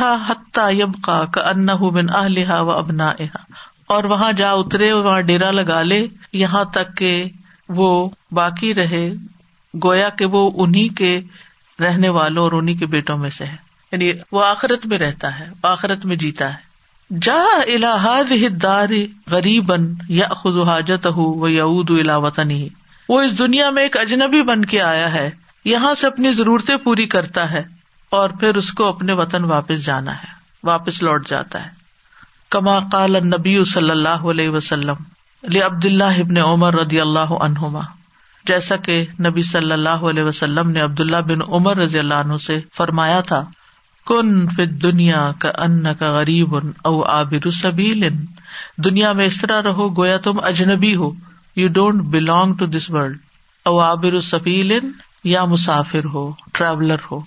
[0.00, 3.08] ہا حتہ یب کا ان بن اہلحا و ابنا
[3.86, 7.24] اور وہاں جا اترے، وہاں ڈیرا لگا لے۔ یہاں تک کہ
[7.68, 9.10] وہ باقی رہے۔
[9.84, 11.20] گویا کہ وہ انہیں کے
[11.80, 13.56] رہنے والوں اور انہیں کے بیٹوں میں سے ہے۔
[13.92, 16.68] یعنی وہ آخرت میں رہتا ہے، آخرت میں جیتا ہے۔
[17.22, 18.88] جا الحاد دار
[19.30, 19.72] غریب
[20.08, 22.68] یا خود حاجت ہو یعود الا وطنی
[23.08, 25.30] وہ اس دنیا میں ایک اجنبی بن کے آیا ہے،
[25.64, 27.62] یہاں سے اپنی ضرورتیں پوری کرتا ہے
[28.10, 30.26] اور پھر اس کو اپنے وطن واپس جانا ہے،
[30.62, 31.70] واپس لوٹ جاتا ہے۔
[32.50, 34.94] کما قال نبی صلی اللہ علیہ وسلم
[35.42, 37.80] عبد اللہ ابن عمر ردی اللہ عنہما۔
[38.45, 42.36] جیسا کہ نبی صلی اللہ علیہ وسلم نے عبد اللہ بن عمر رضی اللہ عنہ
[42.36, 43.43] سے فرمایا تھا،
[44.07, 48.09] کن فت دنیا کا ان کا غریب او آبر سبیل.
[48.84, 51.11] دنیا میں اس طرح رہو گویا تم اجنبی ہو
[51.57, 53.18] you don't belong to this world
[53.66, 54.78] او آبر سبیل
[55.24, 57.20] یا مسافر ہو ٹریولر ہو۔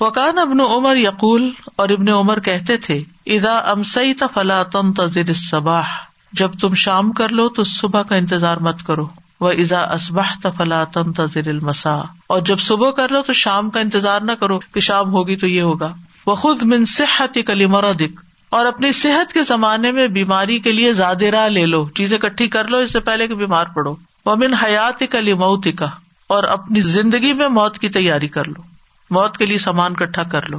[0.00, 5.96] وکان ابن عمر یقول، اور ابن عمر کہتے تھے ادا امسئی فلا تن تذر صباح
[6.32, 9.06] جب تم شام کر لو تو صبح کا انتظار مت کرو۔
[9.40, 11.94] وہ ازا اسباہ تفلا تن تذر المسا
[12.26, 15.46] اور جب صبح کر لو تو شام کا انتظار نہ کرو کہ شام ہوگی تو
[15.46, 15.88] یہ ہوگا۔
[16.26, 18.20] وہ خود من صحت کلی مرادک
[18.50, 22.48] اور اپنی صحت کے زمانے میں بیماری کے لیے زیادہ راہ لے لو۔ چیزیں کٹھی
[22.48, 23.94] کر لو اس سے پہلے کہ بیمار پڑو۔
[24.26, 25.86] وہ من حیات کلی موت کا
[26.26, 28.62] اور اپنی زندگی میں موت کی تیاری کر لو۔
[29.10, 30.58] موت کے لیے سامان کٹھا کر لو۔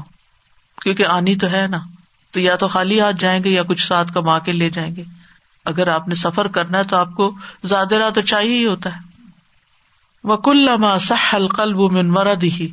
[0.81, 1.77] کیونکہ آنی تو ہے نا۔
[2.31, 5.03] تو یا تو خالی ہاتھ جائیں گے یا کچھ ساتھ کما کے لے جائیں گے۔
[5.69, 8.89] اگر آپ نے سفر کرنا ہے تو آپ کو زیادہ راہ تو چاہیے ہی ہوتا
[8.95, 9.09] ہے۔
[10.23, 10.69] وہ کل
[11.01, 12.69] سہ القلب من مرد ہی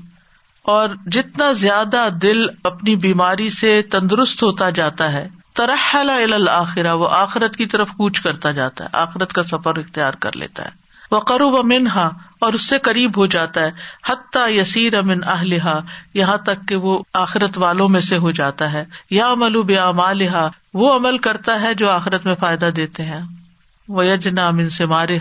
[0.62, 7.56] اور جتنا زیادہ دل اپنی بیماری سے تندرست ہوتا جاتا ہے، ترحل الآخرہ وہ آخرت
[7.56, 11.66] کی طرف کوچ کرتا جاتا ہے، آخرت کا سفر اختیار کر لیتا ہے۔ وہ قروب
[11.66, 13.70] منہا اور اس سے قریب ہو جاتا ہے
[14.08, 15.78] حتیٰ یسیر امن اہلحا
[16.14, 20.46] یہاں تک کہ وہ آخرت والوں میں سے ہو جاتا ہے۔ یا ملو بیا مالحا
[20.76, 23.20] وہ عمل کرتا ہے جو آخرت میں فائدہ دیتے ہیں۔
[23.88, 25.18] وہ یجنا سے مارے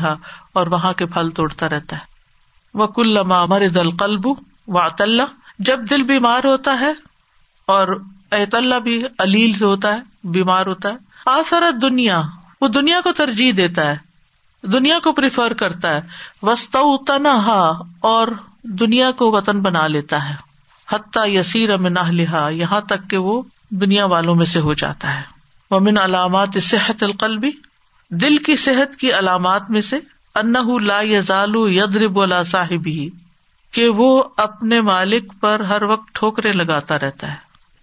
[0.54, 2.14] اور وہاں کے پھل توڑتا رہتا ہے۔
[2.74, 4.28] وہ کل مرد القلب
[4.68, 6.92] واط اللہ جب دل بیمار ہوتا ہے،
[7.68, 7.88] اور
[8.32, 10.96] اعت اللہ بھی علیل سے ہوتا ہے، بیمار ہوتا ہے۔
[11.26, 12.22] آسرت دنیا،
[12.62, 13.98] وہ دنیا کو ترجیح دیتا ہے،
[14.64, 16.02] دنیا کو پریفر کرتا ہے۔
[16.42, 16.76] وسط
[17.08, 17.62] تنہا
[18.00, 18.28] اور
[18.64, 20.36] دنیا کو وطن بنا لیتا ہے۔
[20.88, 23.42] حتیٰ یسیر امن لہا یہاں تک کہ وہ
[23.72, 25.35] دنیا والوں میں سے ہو جاتا ہے۔
[25.72, 27.52] ومن علامات صحت القلبی،
[28.12, 30.00] دل کی صحت کی علامات میں سے
[30.36, 33.10] انہ لا یزال یدرب لا صاحب ہی
[33.74, 37.36] کہ وہ اپنے مالک پر ہر وقت ٹھوکرے لگاتا رہتا ہے،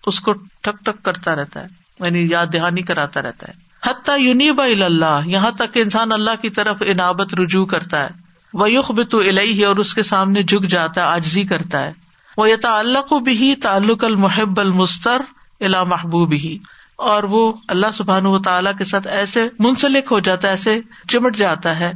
[0.07, 1.67] اس کو ٹھک ٹھک کرتا رہتا ہے
[2.01, 3.53] یعنی یاد دہانی کراتا رہتا ہے۔
[3.87, 8.11] حتیٰ یونیب اللہ، یہاں تک کہ انسان اللہ کی طرف انابت رجوع کرتا ہے
[8.55, 11.93] وہ یوق بت الہی اور اس کے سامنے جھک جاتا ہے آجزی کرتا ہے۔
[12.37, 15.21] وہ یہ تعلق بھی تعلق المحب المستر
[15.61, 16.59] الا محبوب ہی
[17.03, 21.37] اور وہ اللہ سبحان و تعالیٰ کے ساتھ ایسے منسلک ہو جاتا ہے، ایسے چمٹ
[21.37, 21.93] جاتا ہے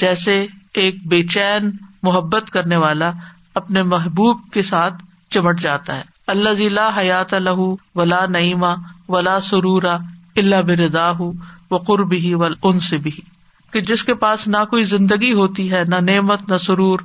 [0.00, 1.70] جیسے ایک بے چین
[2.02, 3.10] محبت کرنے والا
[3.54, 4.94] اپنے محبوب کے ساتھ
[5.30, 7.60] چمٹ جاتا ہے۔ اللہ ضلع حیات الح
[7.94, 8.74] ولا نعیما
[9.08, 9.96] ولا سرورا
[10.36, 11.10] اللہ بردا
[11.70, 13.10] و قرب ہی و ان سے بھی
[13.72, 17.00] کہ جس کے پاس نہ کوئی زندگی ہوتی ہے، نہ نعمت، نہ سرور،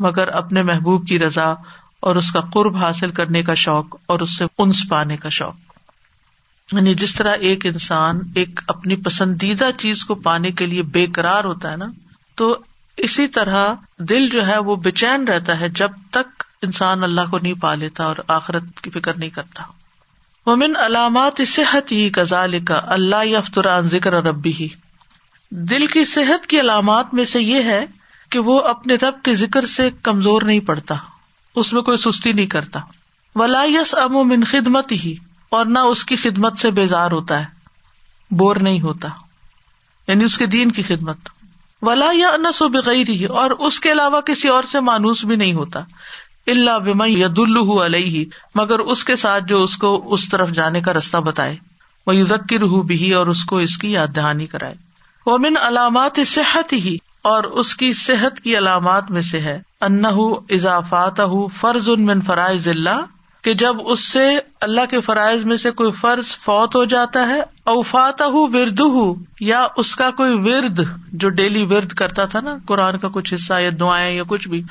[0.00, 1.52] مگر اپنے محبوب کی رضا
[2.00, 5.63] اور اس کا قرب حاصل کرنے کا شوق اور اس سے انس پانے کا شوق۔
[6.72, 11.44] یعنی جس طرح ایک انسان ایک اپنی پسندیدہ چیز کو پانے کے لیے بے قرار
[11.44, 11.86] ہوتا ہے نا،
[12.34, 12.56] تو
[12.96, 17.38] اسی طرح دل جو ہے وہ بے چین رہتا ہے جب تک انسان اللہ کو
[17.38, 19.62] نہیں پا لیتا اور آخرت کی فکر نہیں کرتا۔
[20.46, 24.68] ومن علامات صحت ہی کزال کا اللہ یفتران ذکر ربی ہی
[25.50, 27.84] دل کی صحت کی علامات میں سے یہ ہے
[28.30, 30.94] کہ وہ اپنے رب کے ذکر سے کمزور نہیں پڑتا،
[31.56, 32.80] اس میں کوئی سستی نہیں کرتا۔
[33.34, 33.94] ولا یس
[34.24, 35.14] من خدمت ہی
[35.54, 37.44] اور نہ اس کی خدمت سے بیزار ہوتا ہے،
[38.30, 39.08] بور نہیں ہوتا
[40.08, 41.16] یعنی اس کے دین کی خدمت۔
[41.82, 45.36] ولا یا انس و بغیر ہی اور اس کے علاوہ کسی اور سے مانوس بھی
[45.36, 45.80] نہیں ہوتا۔
[46.46, 48.24] اللہ بم ید الح علیہ
[48.54, 51.56] مگر اس کے ساتھ جو اس کو اس طرف جانے کا رستہ بتائے۔
[52.06, 54.74] وہ ذکر ہُو بھی اور اس کو اس کی یاد دہانی کرائے۔
[55.26, 60.04] وہ من علامات صحت ہی اور اس کی صحت کی علامات میں سے ہے۔ ان
[60.50, 61.20] اضافات
[61.56, 63.00] فرض ان من فرائض اللہ
[63.44, 67.40] کہ جب اس سے اللہ کے فرائض میں سے کوئی فرض فوت ہو جاتا ہے
[67.64, 70.80] اوفات ورد ہُ یا اس کا کوئی ورد
[71.12, 74.62] جو ڈیلی ورد کرتا تھا نا، قرآن کا کچھ حصہ یا دعائیں یا کچھ بھی،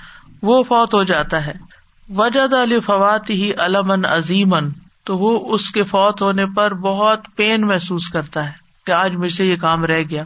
[0.42, 1.54] وہ فوت ہو جاتا ہے۔
[2.18, 4.70] وجد علی فوات ہی علمن عظیمن
[5.04, 8.52] تو وہ اس کے فوت ہونے پر بہت پین محسوس کرتا ہے
[8.86, 10.24] کہ آج مجھ سے یہ کام رہ گیا۔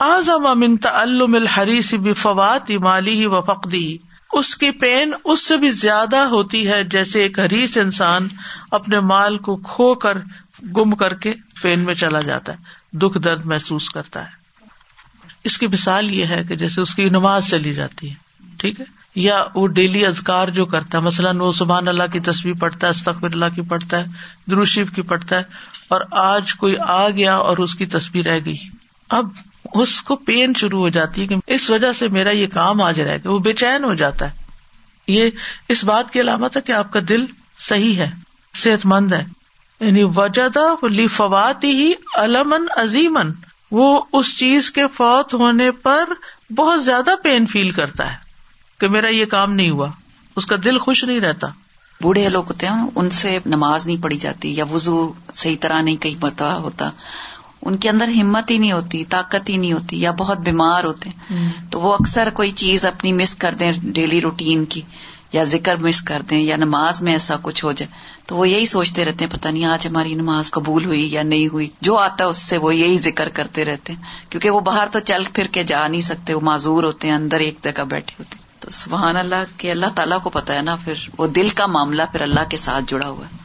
[0.00, 3.98] اعظم امن تعلم الحریث فوات مالی ہی و فقدی
[4.34, 8.28] اس کی پین اس سے بھی زیادہ ہوتی ہے جیسے ایک حریث انسان
[8.70, 10.18] اپنے مال کو کھو کر
[10.76, 11.32] گم کر کے
[11.62, 14.42] پین میں چلا جاتا ہے، دکھ درد محسوس کرتا ہے۔
[15.44, 18.14] اس کی مثال یہ ہے کہ جیسے اس کی نماز چلی جاتی ہے،
[18.58, 22.54] ٹھیک ہے؟ یا وہ ڈیلی ازکار جو کرتا ہے، مثلاً وہ سبحان اللہ کی تصویر
[22.54, 25.42] پڑھتا ہے استخر اللہ کی پڑھتا ہے دروشیف کی پڑھتا ہے،
[25.88, 28.56] اور آج کوئی آ گیا اور اس کی تصویر رہ گئی۔
[29.10, 29.28] اب
[29.74, 33.00] اس کو پین شروع ہو جاتی ہے کہ اس وجہ سے میرا یہ کام آج
[33.00, 34.44] رہ گیا، وہ بے چین ہو جاتا ہے۔
[35.08, 35.30] یہ
[35.68, 37.26] اس بات کی علامت ہے کہ آپ کا دل
[37.58, 38.10] صحیح ہے
[38.54, 39.24] صحت مند ہے۔
[39.80, 43.30] یعنی وجہ فوات ہی المن عظیمن
[43.70, 46.08] وہ اس چیز کے فوت ہونے پر
[46.56, 48.16] بہت زیادہ پین فیل کرتا ہے
[48.80, 49.90] کہ میرا یہ کام نہیں ہوا،
[50.36, 51.46] اس کا دل خوش نہیں رہتا۔
[52.02, 55.96] بوڑھے لوگ ہوتے ہیں، ان سے نماز نہیں پڑھی جاتی یا وزو صحیح طرح نہیں
[55.96, 56.90] کئی مرتبہ ہوتا۔
[57.64, 61.10] ان کے اندر ہمت ہی نہیں ہوتی طاقت ہی نہیں ہوتی یا بہت بیمار ہوتے
[61.10, 64.80] ہیں۔ تو وہ اکثر کوئی چیز اپنی مس کر دیں ڈیلی روٹین کی
[65.32, 67.90] یا ذکر مس کر دیں یا نماز میں ایسا کچھ ہو جائے۔
[68.26, 71.48] تو وہ یہی سوچتے رہتے ہیں پتہ نہیں آج ہماری نماز قبول ہوئی یا نہیں
[71.48, 74.00] ہوئی۔ جو آتا ہے اس سے وہ یہی ذکر کرتے رہتے ہیں۔
[74.30, 77.40] کیونکہ وہ باہر تو چل پھر کے جا نہیں سکتے وہ معذور ہوتے ہیں اندر
[77.40, 80.76] ایک جگہ بیٹھے ہوتے ہیں۔ تو سبحان اللہ کہ اللہ تعالیٰ کو پتا ہے نا
[80.76, 83.43] پھر وہ دل کا معاملہ پھر اللہ کے ساتھ جڑا ہوا ہے۔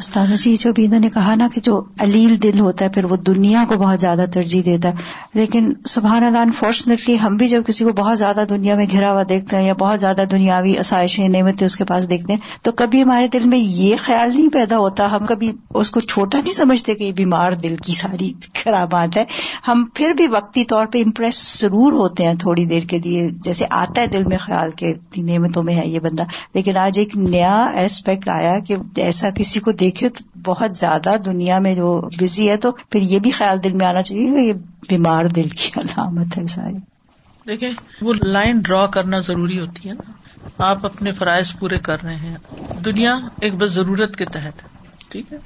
[0.00, 3.04] استاد جی جو بھی انہوں نے کہا نا کہ جو علیل دل ہوتا ہے، پھر
[3.04, 4.94] وہ دنیا کو بہت زیادہ ترجیح دیتا ہے۔
[5.34, 9.22] لیکن سبحان اللہ انفارچونیٹلی ہم بھی جب کسی کو بہت زیادہ دنیا میں گھرا ہوا
[9.28, 13.02] دیکھتے ہیں یا بہت زیادہ دنیاوی آسائشیں، نعمتیں اس کے پاس دیکھتے ہیں، تو کبھی
[13.02, 16.94] ہمارے دل میں یہ خیال نہیں پیدا ہوتا۔ ہم کبھی اس کو چھوٹا نہیں سمجھتے
[16.94, 18.32] کہ یہ بیمار دل کی ساری
[18.64, 19.24] خرابات ہے
[19.68, 23.64] ہم پھر بھی وقتی طور پہ امپریس ضرور ہوتے ہیں تھوڑی دیر کے لیے۔ جیسے
[23.70, 26.22] آتا ہے دل میں خیال کے نعمتوں میں ہے یہ بندہ۔
[26.54, 31.16] لیکن آج ایک نیا ایسپیکٹ آیا کہ ایسا کسی کو دیکھ دیکھے تو بہت زیادہ
[31.24, 34.36] دنیا میں جو بزی ہے تو پھر یہ بھی خیال دل میں آنا چاہیے کہ
[34.36, 34.52] یہ
[34.88, 36.76] بیمار دل کی علامت ہے ساری۔
[37.46, 37.70] دیکھیں،
[38.00, 40.12] وہ لائن ڈرا کرنا ضروری ہوتی ہے نا۔
[40.58, 42.36] آپ اپنے فرائض پورے کر رہے ہیں۔
[42.84, 44.62] دنیا ایک بس ضرورت کے تحت
[45.10, 45.38] ٹھیک ہے؟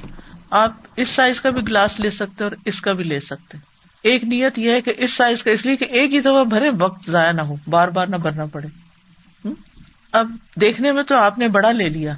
[0.50, 3.58] آپ اس سائز کا بھی گلاس لے سکتے اور اس کا بھی لے سکتے
[4.02, 6.70] ایک نیت یہ ہے کہ اس سائز کا، اس لیے کہ ایک ہی دفعہ بھرے
[6.78, 8.68] وقت ضائع نہ ہو، بار بار نہ بھرنا پڑے۔
[10.12, 10.30] اب
[10.60, 12.12] دیکھنے میں تو آپ نے بڑا لے لیا۔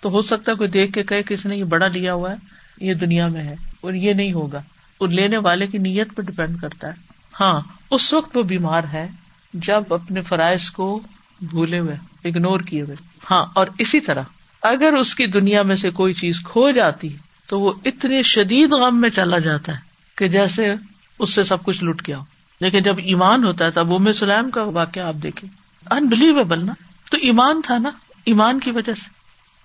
[0.00, 2.36] تو ہو سکتا ہے کوئی دیکھ کے کہے کسی نے یہ بڑا لیا ہوا ہے،
[2.80, 4.62] یہ دنیا میں ہے اور یہ نہیں ہوگا۔
[4.98, 6.92] اور لینے والے کی نیت پہ ڈپینڈ کرتا ہے۔
[7.40, 9.08] ہاں اس وقت وہ بیمار ہے
[9.54, 11.00] جب اپنے فرائض کو
[11.40, 12.96] بھولے ہوئے اگنور کیے ہوئے۔
[13.30, 14.22] ہاں اور اسی طرح
[14.62, 17.08] اگر اس کی دنیا میں سے کوئی چیز کھو جاتی
[17.46, 19.78] تو وہ اتنے شدید غم میں چلا جاتا ہے
[20.16, 20.74] کہ جیسے
[21.18, 22.24] اس سے سب کچھ لٹ گیا ہو۔
[22.60, 25.50] لیکن جب ایمان ہوتا ہے تب ام سلیم کا واقعہ آپ دیکھیں۔
[25.90, 26.72] انبلیویبل نا؟
[27.10, 27.90] تو ایمان تھا نا؟
[28.24, 29.19] ایمان کی وجہ سے۔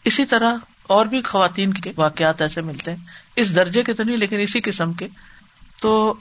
[0.05, 2.97] اسی طرح اور بھی خواتین کے واقعات ایسے ملتے ہیں۔
[3.35, 5.07] اس درجے کے تو نہیں، لیکن اسی قسم کے۔
[5.81, 6.13] تو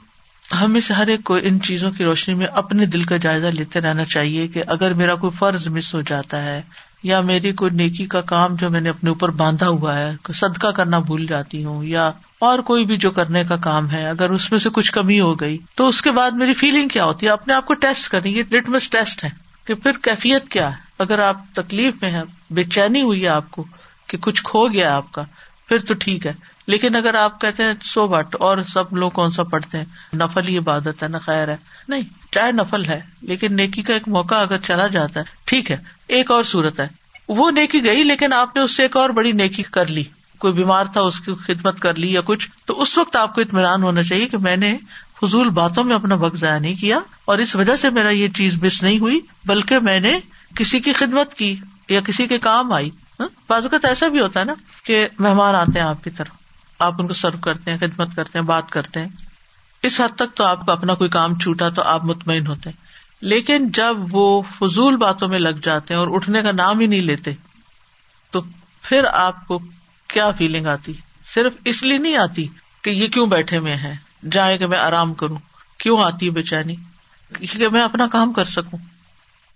[0.61, 3.81] ہمیں سے ہر ایک کو ان چیزوں کی روشنی میں اپنے دل کا جائزہ لیتے
[3.81, 6.61] رہنا چاہیے کہ اگر میرا کوئی فرض مس ہو جاتا ہے
[7.03, 10.67] یا میری کوئی نیکی کا کام جو میں نے اپنے اوپر باندھا ہوا ہے، صدقہ
[10.67, 14.51] کرنا بھول جاتی ہوں یا اور کوئی بھی جو کرنے کا کام ہے، اگر اس
[14.51, 17.31] میں سے کچھ کمی ہو گئی، تو اس کے بعد میری فیلنگ کیا ہوتی ہے؟
[17.31, 19.29] اپنے آپ کو ٹیسٹ کرنی، یہ لٹمس ٹیسٹ ہے
[19.65, 23.51] کہ پھر کیفیت کیا ہے؟ اگر آپ تکلیف میں ہے بے چینی ہوئی ہے آپ
[23.51, 23.65] کو
[24.07, 25.21] کہ کچھ کھو گیا آپ کا،
[25.67, 26.33] پھر تو ٹھیک ہے۔
[26.67, 29.85] لیکن اگر آپ کہتے ہیں، سو بٹ اور سب لوگ کون سا پڑھتے ہیں؟
[30.15, 31.55] نفل ہی عبادت ہے، نہ خیر ہے۔
[31.87, 35.77] نہیں، چاہے نفل ہے، لیکن نیکی کا ایک موقع اگر چلا جاتا ہے، ٹھیک ہے،
[36.07, 36.87] ایک اور صورت ہے۔
[37.27, 40.03] وہ نیکی گئی، لیکن آپ نے اس سے ایک اور بڑی نیکی کر لی۔
[40.37, 43.41] کوئی بیمار تھا، اس کی خدمت کر لی یا کچھ، تو اس وقت آپ کو
[43.41, 44.77] اطمینان ہونا چاہیے کہ میں نے
[45.21, 48.63] فضول باتوں میں اپنا وقت ضائع نہیں کیا اور اس وجہ سے میرا یہ چیز
[48.63, 50.19] مس نہیں ہوئی، بلکہ میں نے
[50.55, 51.55] کسی کی خدمت کی۔
[51.89, 55.55] یا کسی کے کام آئی ہاں؟ بعض اوقات ایسا بھی ہوتا ہے نا کہ مہمان
[55.55, 56.29] آتے ہیں آپ کی طرف،
[56.79, 59.07] آپ ان کو سرو کرتے ہیں، خدمت کرتے ہیں، بات کرتے ہیں۔
[59.83, 62.85] اس حد تک تو آپ کو اپنا کوئی کام چھوٹا تو آپ مطمئن ہوتے ہیں۔
[63.21, 67.01] لیکن جب وہ فضول باتوں میں لگ جاتے ہیں اور اٹھنے کا نام ہی نہیں
[67.01, 67.31] لیتے،
[68.31, 68.41] تو
[68.81, 69.59] پھر آپ کو
[70.07, 70.93] کیا فیلنگ آتی؟
[71.25, 72.47] صرف اس لیے نہیں آتی
[72.81, 73.95] کہ یہ کیوں بیٹھے میں ہے
[74.31, 75.37] جائے کہ میں آرام کروں۔
[75.77, 76.75] کیوں آتی بے چینی
[77.51, 78.79] کہ میں اپنا کام کر سکوں؟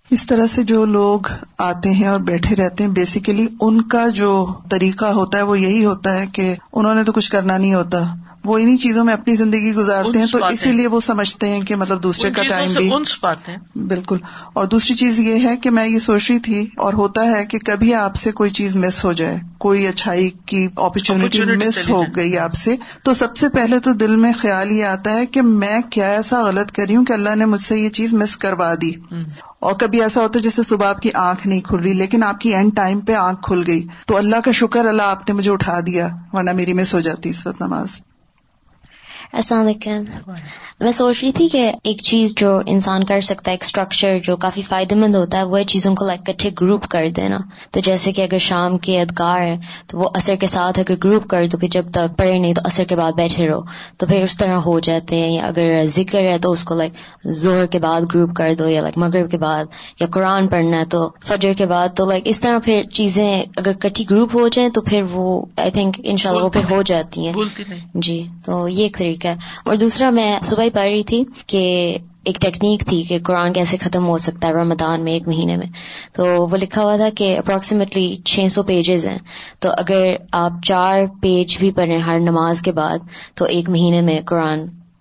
[0.10, 1.20] اس طرح سے جو لوگ
[1.58, 5.86] آتے ہیں اور بیٹھے رہتے ہیں بیسیکلی ان کا جو طریقہ ہوتا ہے وہ یہی
[5.86, 7.98] ہوتا ہے کہ انہوں نے تو کچھ کرنا نہیں ہوتا۔
[8.46, 11.76] وہ انہیں چیزوں میں اپنی زندگی گزارتے ہیں تو اسی لیے وہ سمجھتے ہیں کہ
[11.76, 12.90] مطلب دوسرے کا ٹائم بھی
[13.76, 14.18] بالکل۔
[14.54, 17.60] اور دوسری چیز یہ ہے کہ میں یہ سوچ رہی تھی اور ہوتا ہے کہ
[17.60, 22.38] کبھی آپ سے کوئی چیز مس ہو جائے کوئی اچھائی کی اپرچونٹی مس ہو گئی
[22.38, 25.80] آپ سے تو سب سے پہلے تو دل میں خیال یہ آتا ہے کہ میں
[25.90, 28.92] کیا ایسا غلط کری ہوں کہ اللہ نے مجھ سے یہ چیز مس کروا دی۔
[29.60, 32.40] اور کبھی ایسا ہوتا ہے جیسے صبح آپ کی آنکھ نہیں کھل رہی لیکن آپ
[32.40, 35.52] کی اینڈ ٹائم پہ آنکھ کھل گئی۔ تو اللہ کا شکر اللہ آپ نے مجھے
[35.52, 37.88] اٹھا دیا ورنہ میری مس ہو جاتی اس وقت نماز۔
[39.34, 40.04] السلام علیکم۔
[40.80, 44.38] میں سوچ رہی تھی کہ ایک چیز جو انسان کر سکتا ہے ایک اسٹرکچر جو
[44.38, 47.38] کافی فائدہ مند ہوتا ہے وہ چیزوں کو لائک کٹھے گروپ کر دینا۔
[47.72, 49.56] تو جیسے کہ اگر شام کے ادگار ہے
[49.88, 52.62] تو وہ اثر کے ساتھ اگر گروپ کر دو کہ جب تک پڑھے نہیں تو
[52.66, 53.62] اثر کے بعد بیٹھے رہو۔
[53.98, 56.92] تو پھر اس طرح ہو جاتے ہیں یا اگر ذکر ہے تو اس کو لائک
[57.26, 59.66] زہر کے بعد گروپ کر دو یا لائک مغرب کے بعد
[60.00, 63.74] یا قرآن پڑھنا ہے تو فجر کے بعد۔ تو لائک اس طرح پھر چیزیں اگر
[63.74, 66.82] کٹھی گروپ ہو جائیں تو پھر وہ آئی تھنک ان شاء اللہ وہ پھر ہو
[66.82, 67.34] جاتی ہیں۔
[67.94, 71.98] جی تو یہ ایک طریقہ ہے۔ اور دوسرا میں صبح ہی پڑھ رہی تھی کہ
[72.24, 75.66] ایک ٹیکنیک تھی کہ قرآن کیسے ختم ہو سکتا ہے رمضان میں ایک مہینے میں۔
[76.14, 79.18] تو وہ لکھا ہوا تھا کہ اپروکسیمیٹلی چھ سو پیجز ہیں۔
[79.60, 82.98] تو اگر آپ چار پیج بھی پڑھیں ہر نماز کے بعد،
[83.36, 84.60] تو ایک مہینے میں قرآن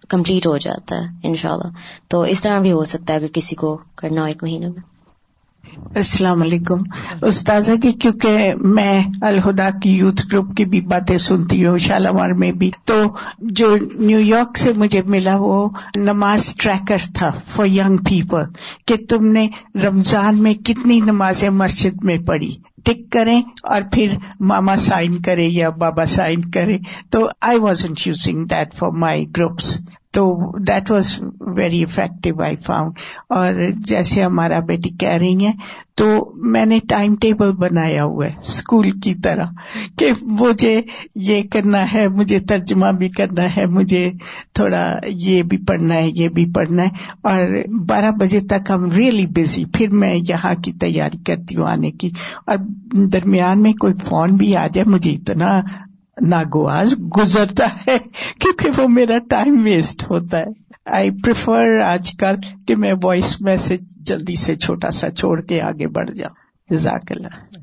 [0.09, 1.71] کمپلیٹ ہو جاتا ہے، انشاءاللہ۔
[2.09, 4.98] تو اس طرح بھی ہو سکتا ہے اگر کسی کو کرنا ہو ایک مہینے میں۔
[5.77, 6.79] السلام علیکم۔
[7.23, 12.53] استاذہ جی کیونکہ میں الہدا کی یوتھ گروپ کی بھی باتیں سنتی ہوں شالامار میں
[12.53, 13.03] بھی۔ تو
[13.39, 18.43] جو نیو یارک سے مجھے ملا وہ نماز ٹریکر تھا فار یگ پیپل
[18.87, 19.49] کہ تم نے
[19.85, 25.71] رمضان میں کتنی نمازیں مسجد میں پڑھی۔ ٹک کریں اور پھر ماما سائن کرے یا
[25.71, 26.79] بابا سائن کرے۔
[27.11, 32.93] تو I was using that for my groups تو that was very effective I found
[33.29, 35.53] اور جیسے ہمارا بیٹی کہہ رہی ہیں،
[35.95, 39.45] تو میں نے ٹائم ٹیبل بنایا ہوا ہے اسکول کی طرح
[39.99, 40.81] کہ مجھے
[41.15, 44.11] یہ کرنا ہے، مجھے ترجمہ بھی کرنا ہے، مجھے
[44.55, 46.89] تھوڑا یہ بھی پڑھنا ہے، یہ بھی پڑھنا ہے۔
[47.23, 51.91] اور بارہ بجے تک ہم ریئلی بزی پھر میں یہاں کی تیاری کرتی ہوں آنے
[51.91, 52.11] کی۔
[52.47, 52.57] اور
[52.93, 55.61] درمیان میں کوئی فون بھی آ جائے، مجھے اتنا
[56.27, 57.99] ناگواز گزرتا ہے
[58.39, 62.35] کیونکہ وہ میرا ٹائم ویسٹ ہوتا ہے۔ آئی پریفر آج کل
[62.67, 66.35] کہ میں وائس میسج جلدی سے چھوٹا سا چھوڑ کے آگے بڑھ جاؤں۔
[66.71, 67.59] جزاک اللہ۔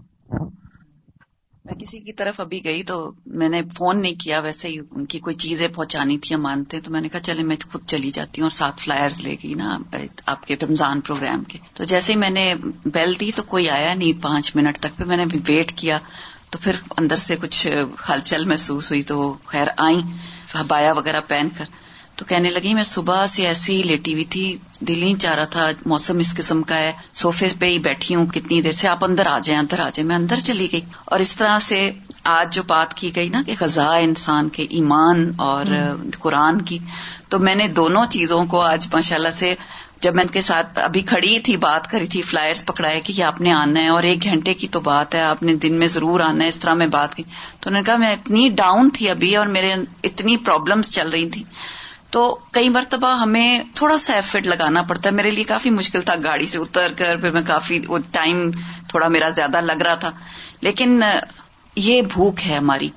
[1.66, 5.06] میں کسی کی طرف ابھی گئی تو میں نے فون نہیں کیا، ویسے ہی ان
[5.06, 8.42] کی کوئی چیزیں پہنچانی تھی مانتے، تو میں نے کہا چلے میں خود چلی جاتی
[8.42, 9.78] ہوں اور سات فلائرز لے گئی نا
[10.26, 12.54] آپ کے رمضان پروگرام کے۔ تو جیسے ہی میں نے
[12.86, 16.00] بیل دی تو کوئی آیا نہیں پانچ منٹ تک، پھر میں نے ویٹ کیا
[16.50, 17.68] تو پھر اندر سے کچھ
[18.10, 20.02] ہلچل محسوس ہوئی تو خیر آئی
[20.68, 21.66] بایا وغیرہ پہن کر۔
[22.16, 25.44] تو کہنے لگی میں صبح سے ایسی ہی لیٹی ہوئی تھی دل ہی چاہ رہا
[25.44, 29.06] تھا موسم اس قسم کا ہے۔ سوفے پہ ہی بیٹھی ہوں کتنی دیر سے۔ آپ
[29.06, 31.92] اندر آ جائیں اندر آ جائیں۔ میں اندر چلی گئی۔ اور اس طرح سے
[32.24, 35.66] آج جو بات کی گئی نا کہ غذا انسان کے ایمان اور
[36.20, 36.78] قرآن کی
[37.30, 39.56] تو میں نے دونوں چیزوں کو آج ماشاء اللہ سے
[40.00, 43.24] جب میں ان کے ساتھ ابھی کھڑی تھی بات کری تھی فلائرس پکڑائے کہ یہ
[43.24, 45.88] آپ نے آنا ہے اور ایک گھنٹے کی تو بات ہے آپ نے دن میں
[45.88, 47.24] ضرور آنا ہے اس طرح میں بات کی۔
[47.60, 51.30] تو انہوں نے کہا میں اتنی ڈاؤن تھی ابھی اور میرے اتنی پرابلمس چل رہی
[51.30, 51.44] تھی
[52.16, 56.14] تو کئی مرتبہ ہمیں تھوڑا سا ایفرٹ لگانا پڑتا ہے۔ میرے لیے کافی مشکل تھا
[56.24, 58.52] گاڑی سے اتر کر، پھر میں کافی وہ ٹائم
[58.90, 60.12] تھوڑا میرا زیادہ لگ رہا تھا۔
[60.62, 61.02] لیکن
[61.76, 62.90] یہ بھوک ہے ہماری۔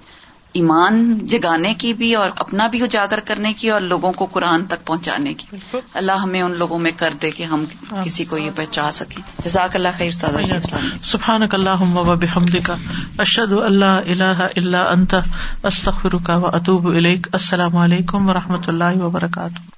[0.59, 4.86] ایمان جگانے کی بھی اور اپنا بھی اجاگر کرنے کی اور لوگوں کو قرآن تک
[4.86, 7.64] پہنچانے کی۔ اللہ ہمیں ان لوگوں میں کر دے کہ ہم
[8.04, 10.11] کسی کو یہ پہچا سکیں۔ جزاک اللہ خیر
[11.02, 12.74] سبحان اللہ بحمد کا
[13.18, 15.14] اشد اللہ اللہ اللہ انت
[15.62, 16.86] استخر کا و اطوب
[17.32, 19.78] السلام علیکم و رحمۃ اللہ وبرکاتہ۔